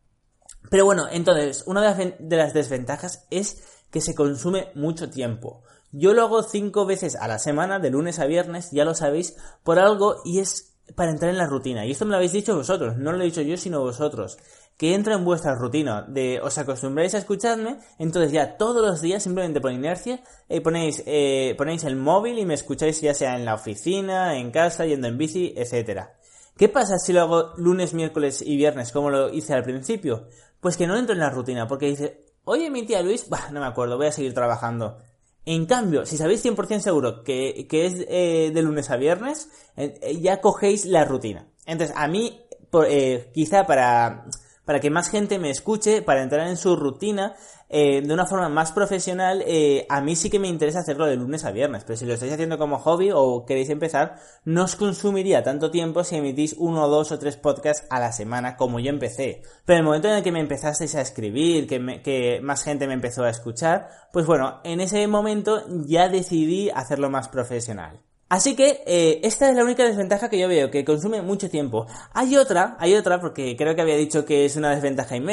Pero 0.76 0.84
bueno, 0.84 1.08
entonces, 1.10 1.64
una 1.68 1.94
de 1.94 2.36
las 2.36 2.54
desventajas 2.54 3.26
es 3.32 3.64
que 3.92 4.02
se 4.02 4.14
consume 4.14 4.74
mucho 4.76 5.10
tiempo. 5.10 5.64
Yo 5.94 6.14
lo 6.14 6.24
hago 6.24 6.44
cinco 6.44 6.86
veces 6.86 7.16
a 7.16 7.30
la 7.30 7.40
semana, 7.40 7.80
de 7.80 7.92
lunes 7.92 8.20
a 8.20 8.26
viernes, 8.26 8.72
ya 8.74 8.84
lo 8.84 8.94
sabéis, 8.94 9.38
por 9.64 9.80
algo 9.80 10.18
y 10.26 10.40
es 10.40 10.76
para 10.94 11.12
entrar 11.12 11.32
en 11.32 11.38
la 11.38 11.48
rutina. 11.48 11.86
Y 11.86 11.92
esto 11.92 12.04
me 12.04 12.12
lo 12.12 12.18
habéis 12.18 12.34
dicho 12.34 12.58
vosotros, 12.58 12.98
no 12.98 13.14
lo 13.14 13.22
he 13.22 13.28
dicho 13.28 13.42
yo, 13.42 13.56
sino 13.56 13.80
vosotros. 13.80 14.38
Que 14.76 14.96
entra 14.96 15.16
en 15.16 15.24
vuestra 15.24 15.56
rutina, 15.56 16.02
de 16.10 16.42
os 16.42 16.58
acostumbráis 16.58 17.16
a 17.16 17.20
escucharme, 17.20 17.80
entonces 17.98 18.34
ya 18.34 18.58
todos 18.58 18.86
los 18.86 19.00
días, 19.00 19.24
simplemente 19.24 19.62
por 19.62 19.72
inercia, 19.72 20.20
eh, 20.50 20.60
ponéis, 20.60 21.04
eh, 21.06 21.56
ponéis 21.58 21.86
el 21.86 21.96
móvil 21.96 22.38
y 22.38 22.46
me 22.46 22.56
escucháis 22.56 23.00
ya 23.00 23.14
sea 23.14 23.38
en 23.38 23.46
la 23.46 23.54
oficina, 23.54 24.38
en 24.38 24.52
casa, 24.52 24.86
yendo 24.86 25.08
en 25.08 25.18
bici, 25.18 25.54
etcétera. 25.56 26.18
¿Qué 26.58 26.70
pasa 26.70 26.98
si 26.98 27.12
lo 27.12 27.20
hago 27.20 27.54
lunes, 27.58 27.94
miércoles 27.94 28.42
y 28.42 28.56
viernes 28.56 28.94
como 28.94 29.10
lo 29.10 29.30
hice 29.30 29.54
al 29.54 29.64
principio? 29.64 30.30
Pues 30.66 30.78
que 30.78 30.88
no 30.88 30.98
entro 30.98 31.14
en 31.14 31.20
la 31.20 31.30
rutina, 31.30 31.68
porque 31.68 31.86
dice, 31.86 32.26
Oye, 32.44 32.72
mi 32.72 32.82
tía 32.88 33.04
Luis, 33.04 33.30
bah, 33.30 33.50
no 33.52 33.60
me 33.60 33.68
acuerdo, 33.68 33.98
voy 33.98 34.08
a 34.08 34.12
seguir 34.12 34.34
trabajando. 34.34 34.98
En 35.46 35.68
cambio, 35.68 36.08
si 36.08 36.18
sabéis 36.18 36.44
100% 36.44 36.80
seguro 36.80 37.24
que, 37.24 37.68
que 37.70 37.86
es 37.86 38.04
eh, 38.08 38.50
de 38.52 38.62
lunes 38.64 38.90
a 38.90 38.98
viernes, 38.98 39.48
eh, 39.78 40.18
ya 40.20 40.42
cogéis 40.42 40.88
la 40.88 41.06
rutina. 41.06 41.46
Entonces, 41.68 41.96
a 41.96 42.08
mí, 42.08 42.42
por, 42.72 42.88
eh, 42.90 43.30
quizá 43.32 43.68
para, 43.68 44.26
para 44.66 44.80
que 44.80 44.90
más 44.90 45.10
gente 45.10 45.40
me 45.40 45.50
escuche, 45.50 46.02
para 46.02 46.24
entrar 46.24 46.48
en 46.48 46.58
su 46.58 46.76
rutina 46.76 47.36
eh, 47.70 48.02
de 48.02 48.14
una 48.14 48.28
forma 48.28 48.48
más 48.48 48.72
profesional, 48.72 49.44
eh, 49.48 49.86
a 49.90 50.00
mí 50.02 50.16
sí 50.16 50.30
que 50.30 50.40
me 50.40 50.48
interesa 50.48 50.80
hacerlo 50.80 51.08
de 51.08 51.16
lunes 51.16 51.46
a 51.46 51.52
viernes, 51.52 51.84
pero 51.84 51.98
si 51.98 52.06
lo 52.06 52.14
estáis 52.14 52.34
haciendo 52.34 52.58
como 52.58 52.78
hobby 52.78 53.10
o 53.14 53.46
queréis 53.46 53.70
empezar, 53.70 54.18
no 54.44 54.66
os 54.66 54.76
consumiría 54.76 55.44
tanto 55.44 55.72
tiempo 55.72 56.04
si 56.04 56.16
emitís 56.16 56.56
uno, 56.58 56.88
dos 56.88 57.12
o 57.12 57.20
tres 57.20 57.38
podcasts 57.38 57.86
a 57.90 58.00
la 58.00 58.12
semana 58.12 58.56
como 58.56 58.80
yo 58.80 58.90
empecé. 58.90 59.42
Pero 59.66 59.80
el 59.80 59.86
momento 59.86 60.08
en 60.08 60.16
el 60.16 60.24
que 60.24 60.32
me 60.32 60.40
empezasteis 60.40 60.96
a 60.96 61.02
escribir, 61.02 61.68
que, 61.68 62.02
que 62.04 62.40
más 62.42 62.64
gente 62.64 62.88
me 62.88 62.94
empezó 62.94 63.24
a 63.24 63.30
escuchar, 63.30 63.90
pues 64.14 64.26
bueno, 64.26 64.62
en 64.64 64.80
ese 64.80 65.08
momento 65.08 65.64
ya 65.86 66.08
decidí 66.08 66.70
hacerlo 66.70 67.10
más 67.10 67.30
profesional. 67.30 68.05
Así 68.28 68.56
que 68.56 68.84
eh, 68.88 69.20
esta 69.24 69.50
es 69.50 69.56
la 69.56 69.64
única 69.64 69.84
desventaja 69.84 70.30
que 70.30 70.40
yo 70.40 70.48
veo, 70.48 70.72
que 70.72 70.84
consume 70.84 71.22
mucho 71.22 71.50
tiempo. 71.50 71.86
Hay 72.14 72.36
otra, 72.38 72.76
hay 72.80 72.96
otra, 72.96 73.20
porque 73.20 73.56
creo 73.56 73.76
que 73.76 73.82
había 73.82 73.98
dicho 73.98 74.26
que 74.26 74.46
es 74.46 74.56
una 74.56 74.72
desventaja 74.72 75.16
y 75.16 75.24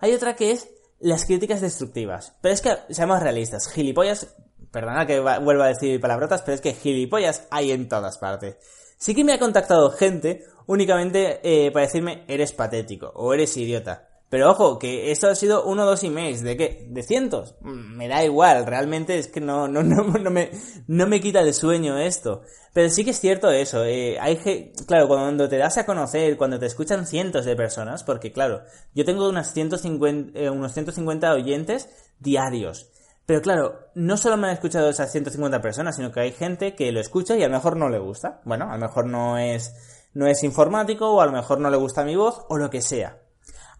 hay 0.00 0.12
otra 0.12 0.34
que 0.34 0.50
es 0.50 0.68
las 0.98 1.24
críticas 1.24 1.60
destructivas. 1.60 2.34
Pero 2.40 2.54
es 2.54 2.60
que, 2.60 2.76
seamos 2.90 3.20
realistas, 3.20 3.68
gilipollas, 3.68 4.34
perdona 4.72 5.06
que 5.06 5.20
vuelva 5.20 5.66
a 5.66 5.68
decir 5.68 6.00
palabrotas, 6.00 6.42
pero 6.42 6.54
es 6.56 6.60
que 6.60 6.74
gilipollas 6.74 7.46
hay 7.50 7.70
en 7.70 7.88
todas 7.88 8.18
partes. 8.18 8.56
Sí 8.98 9.14
que 9.14 9.24
me 9.24 9.32
ha 9.32 9.38
contactado 9.38 9.90
gente 9.90 10.44
únicamente 10.66 11.40
eh, 11.42 11.70
para 11.70 11.86
decirme 11.86 12.24
eres 12.28 12.52
patético 12.52 13.12
o 13.14 13.34
eres 13.34 13.56
idiota. 13.56 14.08
Pero 14.32 14.50
ojo, 14.50 14.78
que 14.78 15.10
esto 15.12 15.28
ha 15.28 15.34
sido 15.34 15.62
uno 15.66 15.82
o 15.82 15.86
dos 15.86 16.02
emails. 16.04 16.42
¿De 16.42 16.56
qué? 16.56 16.86
¿De 16.88 17.02
cientos? 17.02 17.54
Mm, 17.60 17.98
me 17.98 18.08
da 18.08 18.24
igual, 18.24 18.64
realmente 18.64 19.18
es 19.18 19.28
que 19.28 19.42
no, 19.42 19.68
no, 19.68 19.82
no, 19.82 20.04
no, 20.18 20.30
me, 20.30 20.50
no 20.86 21.06
me 21.06 21.20
quita 21.20 21.40
el 21.40 21.52
sueño 21.52 21.98
esto. 21.98 22.40
Pero 22.72 22.88
sí 22.88 23.04
que 23.04 23.10
es 23.10 23.20
cierto 23.20 23.50
eso. 23.50 23.84
Eh, 23.84 24.18
hay 24.18 24.38
claro, 24.86 25.06
cuando 25.06 25.50
te 25.50 25.58
das 25.58 25.76
a 25.76 25.84
conocer, 25.84 26.38
cuando 26.38 26.58
te 26.58 26.64
escuchan 26.64 27.06
cientos 27.06 27.44
de 27.44 27.54
personas, 27.56 28.04
porque 28.04 28.32
claro, 28.32 28.62
yo 28.94 29.04
tengo 29.04 29.28
unas 29.28 29.52
150, 29.52 30.38
eh, 30.38 30.48
unos 30.48 30.72
150 30.72 31.34
oyentes 31.34 31.90
diarios. 32.18 32.90
Pero 33.26 33.42
claro, 33.42 33.80
no 33.94 34.16
solo 34.16 34.38
me 34.38 34.46
han 34.46 34.54
escuchado 34.54 34.88
esas 34.88 35.12
150 35.12 35.60
personas, 35.60 35.96
sino 35.96 36.10
que 36.10 36.20
hay 36.20 36.32
gente 36.32 36.74
que 36.74 36.90
lo 36.90 37.00
escucha 37.00 37.36
y 37.36 37.42
a 37.42 37.48
lo 37.48 37.56
mejor 37.56 37.76
no 37.76 37.90
le 37.90 37.98
gusta. 37.98 38.40
Bueno, 38.46 38.70
a 38.70 38.78
lo 38.78 38.80
mejor 38.80 39.06
no 39.06 39.36
es, 39.36 39.74
no 40.14 40.26
es 40.26 40.42
informático, 40.42 41.10
o 41.10 41.20
a 41.20 41.26
lo 41.26 41.32
mejor 41.32 41.60
no 41.60 41.68
le 41.68 41.76
gusta 41.76 42.02
mi 42.02 42.16
voz, 42.16 42.46
o 42.48 42.56
lo 42.56 42.70
que 42.70 42.80
sea 42.80 43.18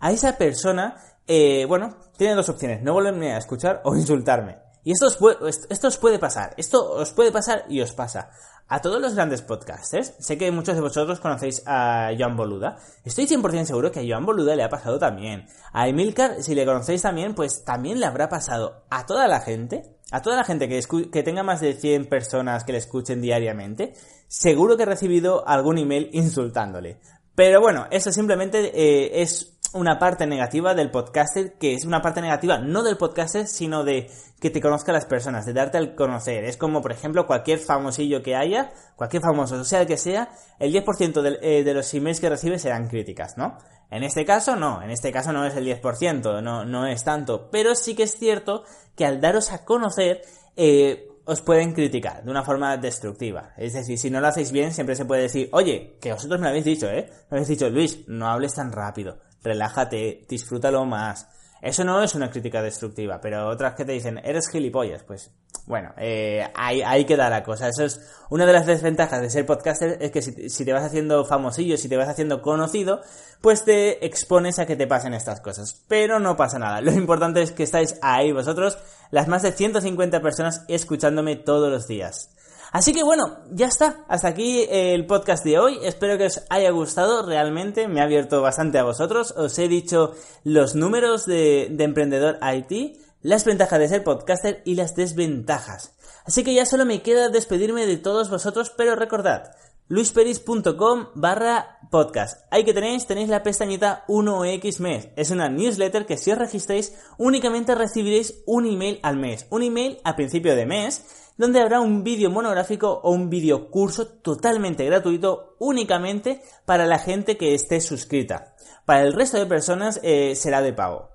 a 0.02 0.11
esa 0.11 0.37
persona, 0.37 0.97
eh, 1.28 1.64
bueno, 1.66 1.97
tiene 2.16 2.35
dos 2.35 2.49
opciones, 2.49 2.82
no 2.82 2.92
volverme 2.92 3.35
a 3.35 3.38
escuchar 3.38 3.80
o 3.85 3.94
insultarme. 3.94 4.59
Y 4.82 4.90
esto 4.90 5.06
os, 5.06 5.16
puede, 5.16 5.37
esto 5.49 5.87
os 5.87 5.97
puede 5.97 6.18
pasar, 6.18 6.54
esto 6.56 6.90
os 6.94 7.12
puede 7.12 7.30
pasar 7.30 7.64
y 7.68 7.80
os 7.80 7.92
pasa. 7.92 8.30
A 8.66 8.80
todos 8.80 9.00
los 9.00 9.14
grandes 9.14 9.42
podcasters, 9.42 10.14
sé 10.18 10.37
que 10.37 10.50
muchos 10.50 10.75
de 10.75 10.80
vosotros 10.80 11.21
conocéis 11.21 11.62
a 11.66 12.11
Joan 12.18 12.37
Boluda. 12.37 12.78
Estoy 13.04 13.26
100% 13.26 13.64
seguro 13.64 13.92
que 13.92 14.00
a 14.00 14.04
Joan 14.04 14.26
Boluda 14.26 14.56
le 14.56 14.64
ha 14.64 14.68
pasado 14.68 14.99
también. 14.99 15.47
A 15.73 15.87
Emilcar, 15.87 16.42
si 16.42 16.56
le 16.56 16.66
conocéis 16.66 17.02
también, 17.02 17.37
pues 17.37 17.64
también 17.64 18.00
le 18.00 18.06
habrá 18.06 18.28
pasado. 18.28 18.82
A 18.90 19.06
toda 19.06 19.28
la 19.28 19.40
gente, 19.40 19.99
a 20.11 20.21
toda 20.21 20.35
la 20.37 20.44
gente 20.44 20.68
que, 20.68 20.80
que 21.12 21.23
tenga 21.23 21.44
más 21.44 21.61
de 21.61 21.75
100 21.75 22.09
personas 22.09 22.64
que 22.64 22.73
le 22.73 22.78
escuchen 22.78 23.21
diariamente, 23.21 23.94
seguro 24.26 24.76
que 24.76 24.82
ha 24.82 24.87
recibido 24.87 25.47
algún 25.47 25.78
email 25.78 26.11
insultándole. 26.12 26.99
Pero 27.35 27.61
bueno, 27.61 27.87
eso 27.90 28.12
simplemente 28.12 28.73
eh, 28.75 29.23
es 29.23 29.59
una 29.75 29.99
parte 29.99 30.26
negativa 30.26 30.75
del 30.75 30.91
podcaster, 30.91 31.55
que 31.55 31.75
es 31.75 31.85
una 31.85 32.02
parte 32.02 32.21
negativa 32.21 32.59
no 32.59 32.83
del 32.83 32.97
podcaster, 32.97 33.47
sino 33.47 33.85
de 33.85 34.11
que 34.41 34.50
te 34.50 34.61
conozca 34.61 34.93
las 34.93 35.07
personas, 35.07 35.47
de 35.47 35.52
darte 35.52 35.79
al 35.79 35.95
conocer. 35.95 36.45
Es 36.45 36.57
como, 36.57 36.83
por 36.83 36.93
ejemplo, 36.93 37.26
cualquier 37.26 37.59
famosillo 37.59 38.23
que 38.23 38.37
haya, 38.37 38.73
cualquier 38.97 39.23
famoso, 39.23 39.64
sea 39.64 39.83
el 39.83 39.87
que 39.87 39.97
sea, 39.97 40.31
el 40.59 40.73
10% 40.73 41.23
de, 41.23 41.38
eh, 41.43 41.64
de 41.64 41.75
los 41.75 41.93
emails 41.95 42.21
que 42.21 42.29
recibe 42.29 42.59
serán 42.59 42.88
críticas, 42.88 43.37
¿no? 43.37 43.59
En 43.91 44.02
este 44.02 44.25
caso 44.25 44.57
no, 44.57 44.83
en 44.83 44.91
este 44.91 45.12
caso 45.12 45.33
no 45.33 45.45
es 45.45 45.55
el 45.55 45.67
10%, 45.67 46.43
no, 46.43 46.64
no 46.64 46.87
es 46.87 47.05
tanto, 47.05 47.50
pero 47.50 47.75
sí 47.75 47.95
que 47.95 48.05
es 48.05 48.17
cierto 48.17 48.64
que 48.97 49.05
al 49.05 49.21
daros 49.21 49.52
a 49.52 49.64
conocer, 49.64 50.23
eh, 50.57 51.09
os 51.25 51.41
pueden 51.41 51.73
criticar 51.73 52.25
de 52.25 52.31
una 52.31 52.43
forma 52.43 52.76
destructiva. 52.76 53.52
Es 53.57 53.75
decir, 53.75 53.97
si 53.97 54.11
no 54.11 54.21
lo 54.21 54.26
hacéis 54.26 54.50
bien, 54.50 54.73
siempre 54.73 54.97
se 54.97 55.05
puede 55.05 55.23
decir, 55.23 55.49
oye, 55.52 55.97
que 56.00 56.12
vosotros 56.12 56.41
me 56.41 56.47
lo 56.47 56.49
habéis 56.49 56.64
dicho, 56.64 56.88
¿eh? 56.88 57.09
Me 57.31 57.37
habéis 57.37 57.49
dicho, 57.49 57.71
Luis, 57.71 58.00
no 58.09 58.26
hables 58.26 58.55
tan 58.55 58.73
rápido 58.73 59.19
relájate, 59.42 60.25
disfrútalo 60.28 60.84
más. 60.84 61.28
Eso 61.61 61.84
no 61.84 62.02
es 62.02 62.14
una 62.16 62.28
crítica 62.28 62.61
destructiva, 62.61 63.20
pero 63.20 63.49
otras 63.49 63.75
que 63.75 63.84
te 63.84 63.92
dicen, 63.92 64.18
eres 64.25 64.49
gilipollas, 64.49 65.04
pues 65.04 65.30
bueno, 65.64 65.92
eh, 65.96 66.44
ahí, 66.56 66.82
ahí 66.82 67.04
queda 67.04 67.31
la 67.31 67.44
cosa. 67.44 67.68
Eso 67.68 67.85
es 67.85 68.00
una 68.31 68.46
de 68.46 68.52
las 68.52 68.66
desventajas 68.66 69.20
de 69.20 69.31
ser 69.31 69.46
podcaster, 69.46 69.96
es 70.00 70.11
que 70.11 70.22
si, 70.22 70.50
si, 70.50 70.64
te 70.64 70.72
vas 70.72 70.83
haciendo 70.83 71.24
famosillo, 71.24 71.76
si 71.76 71.88
te 71.88 71.96
vas 71.96 72.09
haciendo 72.09 72.42
conocido, 72.42 73.00
pues 73.40 73.64
te 73.64 74.05
expones 74.05 74.59
a 74.59 74.66
que 74.66 74.74
te 74.74 74.88
pasen 74.88 75.14
estas 75.14 75.40
cosas. 75.40 75.85
Pero 75.87 76.18
no 76.18 76.37
pasa 76.37 76.59
nada. 76.59 76.81
Lo 76.81 76.90
importante 76.92 77.42
es 77.42 77.52
que 77.52 77.62
estáis 77.62 77.96
ahí 78.02 78.33
vosotros, 78.33 78.76
las 79.12 79.28
más 79.28 79.42
de 79.42 79.52
150 79.52 80.20
personas 80.20 80.64
escuchándome 80.66 81.37
todos 81.37 81.70
los 81.70 81.87
días. 81.87 82.31
Así 82.72 82.94
que 82.94 83.02
bueno, 83.02 83.37
ya 83.50 83.66
está. 83.66 84.02
Hasta 84.08 84.28
aquí 84.28 84.66
el 84.70 85.04
podcast 85.04 85.44
de 85.44 85.58
hoy. 85.58 85.78
Espero 85.82 86.16
que 86.16 86.24
os 86.24 86.42
haya 86.48 86.70
gustado. 86.70 87.26
Realmente 87.26 87.87
me 87.87 88.00
ha 88.00 88.04
abierto 88.04 88.40
bastante 88.40 88.78
a 88.78 88.82
vosotros. 88.82 89.32
Os 89.37 89.58
he 89.58 89.68
dicho 89.68 90.14
los 90.42 90.74
números 90.74 91.26
de, 91.26 91.66
Emprendedor 91.66 92.38
IT, 92.40 92.96
las 93.20 93.44
ventajas 93.44 93.78
de 93.78 93.88
ser 93.88 94.04
podcaster 94.04 94.62
y 94.64 94.74
las 94.74 94.94
desventajas. 94.94 95.92
Así 96.24 96.44
que 96.44 96.54
ya 96.54 96.64
solo 96.64 96.87
me 96.87 97.02
queda 97.02 97.28
despedirme 97.28 97.85
de 97.85 97.98
todos 97.98 98.30
vosotros, 98.30 98.72
pero 98.74 98.96
recordad, 98.96 99.54
luisperis.com 99.88 101.09
barra 101.14 101.79
podcast. 101.90 102.47
Ahí 102.51 102.64
que 102.64 102.73
tenéis, 102.73 103.07
tenéis 103.07 103.29
la 103.29 103.42
pestañita 103.42 104.05
1x 104.09 104.81
mes. 104.81 105.09
Es 105.16 105.31
una 105.31 105.49
newsletter 105.49 106.07
que 106.07 106.16
si 106.16 106.31
os 106.31 106.38
registréis 106.38 106.95
únicamente 107.18 107.75
recibiréis 107.75 108.42
un 108.47 108.66
email 108.66 109.01
al 109.03 109.16
mes. 109.16 109.47
Un 109.51 109.62
email 109.62 109.99
a 110.05 110.16
principio 110.16 110.57
de 110.57 110.66
mes 110.66 111.05
donde 111.37 111.61
habrá 111.61 111.81
un 111.81 112.05
vídeo 112.05 112.31
monográfico 112.31 113.01
o 113.03 113.11
un 113.11 113.29
vídeo 113.29 113.71
curso 113.71 114.07
totalmente 114.07 114.85
gratuito 114.85 115.57
únicamente 115.59 116.42
para 116.64 116.87
la 116.87 116.99
gente 116.99 117.37
que 117.37 117.55
esté 117.55 117.81
suscrita. 117.81 118.55
Para 118.85 119.03
el 119.03 119.12
resto 119.12 119.38
de 119.38 119.47
personas 119.47 120.01
eh, 120.03 120.35
será 120.37 120.62
de 120.62 120.73
pago. 120.73 121.11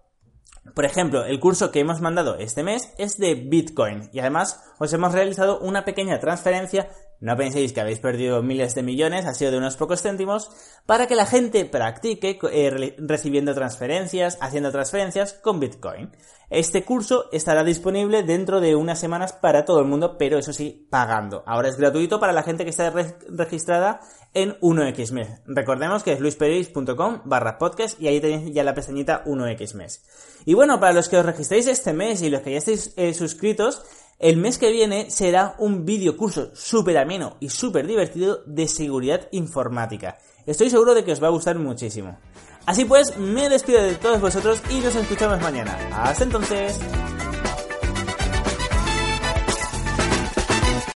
Por 0.75 0.85
ejemplo, 0.85 1.23
el 1.25 1.39
curso 1.39 1.71
que 1.71 1.79
hemos 1.79 2.01
mandado 2.01 2.35
este 2.35 2.63
mes 2.63 2.93
es 2.97 3.17
de 3.17 3.35
Bitcoin 3.35 4.09
y 4.11 4.19
además 4.19 4.63
os 4.79 4.91
hemos 4.93 5.13
realizado 5.13 5.59
una 5.59 5.85
pequeña 5.85 6.19
transferencia 6.19 6.89
no 7.19 7.35
penséis 7.35 7.73
que 7.73 7.81
habéis 7.81 7.99
perdido 7.99 8.43
miles 8.43 8.75
de 8.75 8.83
millones, 8.83 9.25
ha 9.25 9.33
sido 9.33 9.51
de 9.51 9.57
unos 9.57 9.77
pocos 9.77 10.01
céntimos, 10.01 10.51
para 10.85 11.07
que 11.07 11.15
la 11.15 11.25
gente 11.25 11.65
practique 11.65 12.39
eh, 12.51 12.95
recibiendo 12.99 13.53
transferencias, 13.53 14.37
haciendo 14.41 14.71
transferencias 14.71 15.33
con 15.33 15.59
Bitcoin. 15.59 16.11
Este 16.49 16.85
curso 16.85 17.25
estará 17.33 17.65
disponible 17.65 18.23
dentro 18.23 18.61
de 18.61 18.75
unas 18.75 18.99
semanas 18.99 19.33
para 19.33 19.65
todo 19.65 19.81
el 19.81 19.85
mundo, 19.85 20.17
pero 20.17 20.37
eso 20.37 20.53
sí, 20.53 20.87
pagando. 20.89 21.43
Ahora 21.45 21.67
es 21.67 21.75
gratuito 21.75 22.21
para 22.21 22.31
la 22.31 22.43
gente 22.43 22.63
que 22.63 22.69
está 22.69 22.93
registrada 23.27 23.99
en 24.33 24.57
1xmes. 24.61 25.41
Recordemos 25.45 26.03
que 26.03 26.13
es 26.13 26.21
luisperis.com 26.21 27.23
barra 27.25 27.57
podcast 27.57 27.99
y 27.99 28.07
ahí 28.07 28.21
tenéis 28.21 28.53
ya 28.53 28.63
la 28.63 28.73
pestañita 28.73 29.25
1xmes. 29.25 30.03
Y 30.45 30.53
bueno, 30.53 30.79
para 30.79 30.93
los 30.93 31.09
que 31.09 31.17
os 31.17 31.25
registréis 31.25 31.67
este 31.67 31.91
mes 31.91 32.21
y 32.21 32.29
los 32.29 32.41
que 32.41 32.51
ya 32.51 32.59
estéis 32.59 32.93
eh, 32.95 33.13
suscritos, 33.13 33.83
el 34.19 34.37
mes 34.37 34.57
que 34.57 34.71
viene 34.71 35.11
será 35.11 35.55
un 35.59 35.85
vídeo 35.85 36.17
curso 36.17 36.49
súper 36.55 36.97
ameno 36.97 37.37
y 37.39 37.49
súper 37.49 37.85
divertido 37.85 38.41
de 38.45 38.67
seguridad 38.67 39.27
informática. 39.31 40.17
Estoy 40.45 40.69
seguro 40.69 40.95
de 40.95 41.03
que 41.03 41.11
os 41.11 41.21
va 41.21 41.27
a 41.27 41.31
gustar 41.31 41.57
muchísimo. 41.59 42.17
Así 42.65 42.85
pues, 42.85 43.17
me 43.17 43.49
despido 43.49 43.81
de 43.81 43.95
todos 43.95 44.19
vosotros 44.19 44.61
y 44.69 44.79
nos 44.79 44.95
escuchamos 44.95 45.41
mañana. 45.41 45.77
Hasta 45.93 46.23
entonces. 46.23 46.79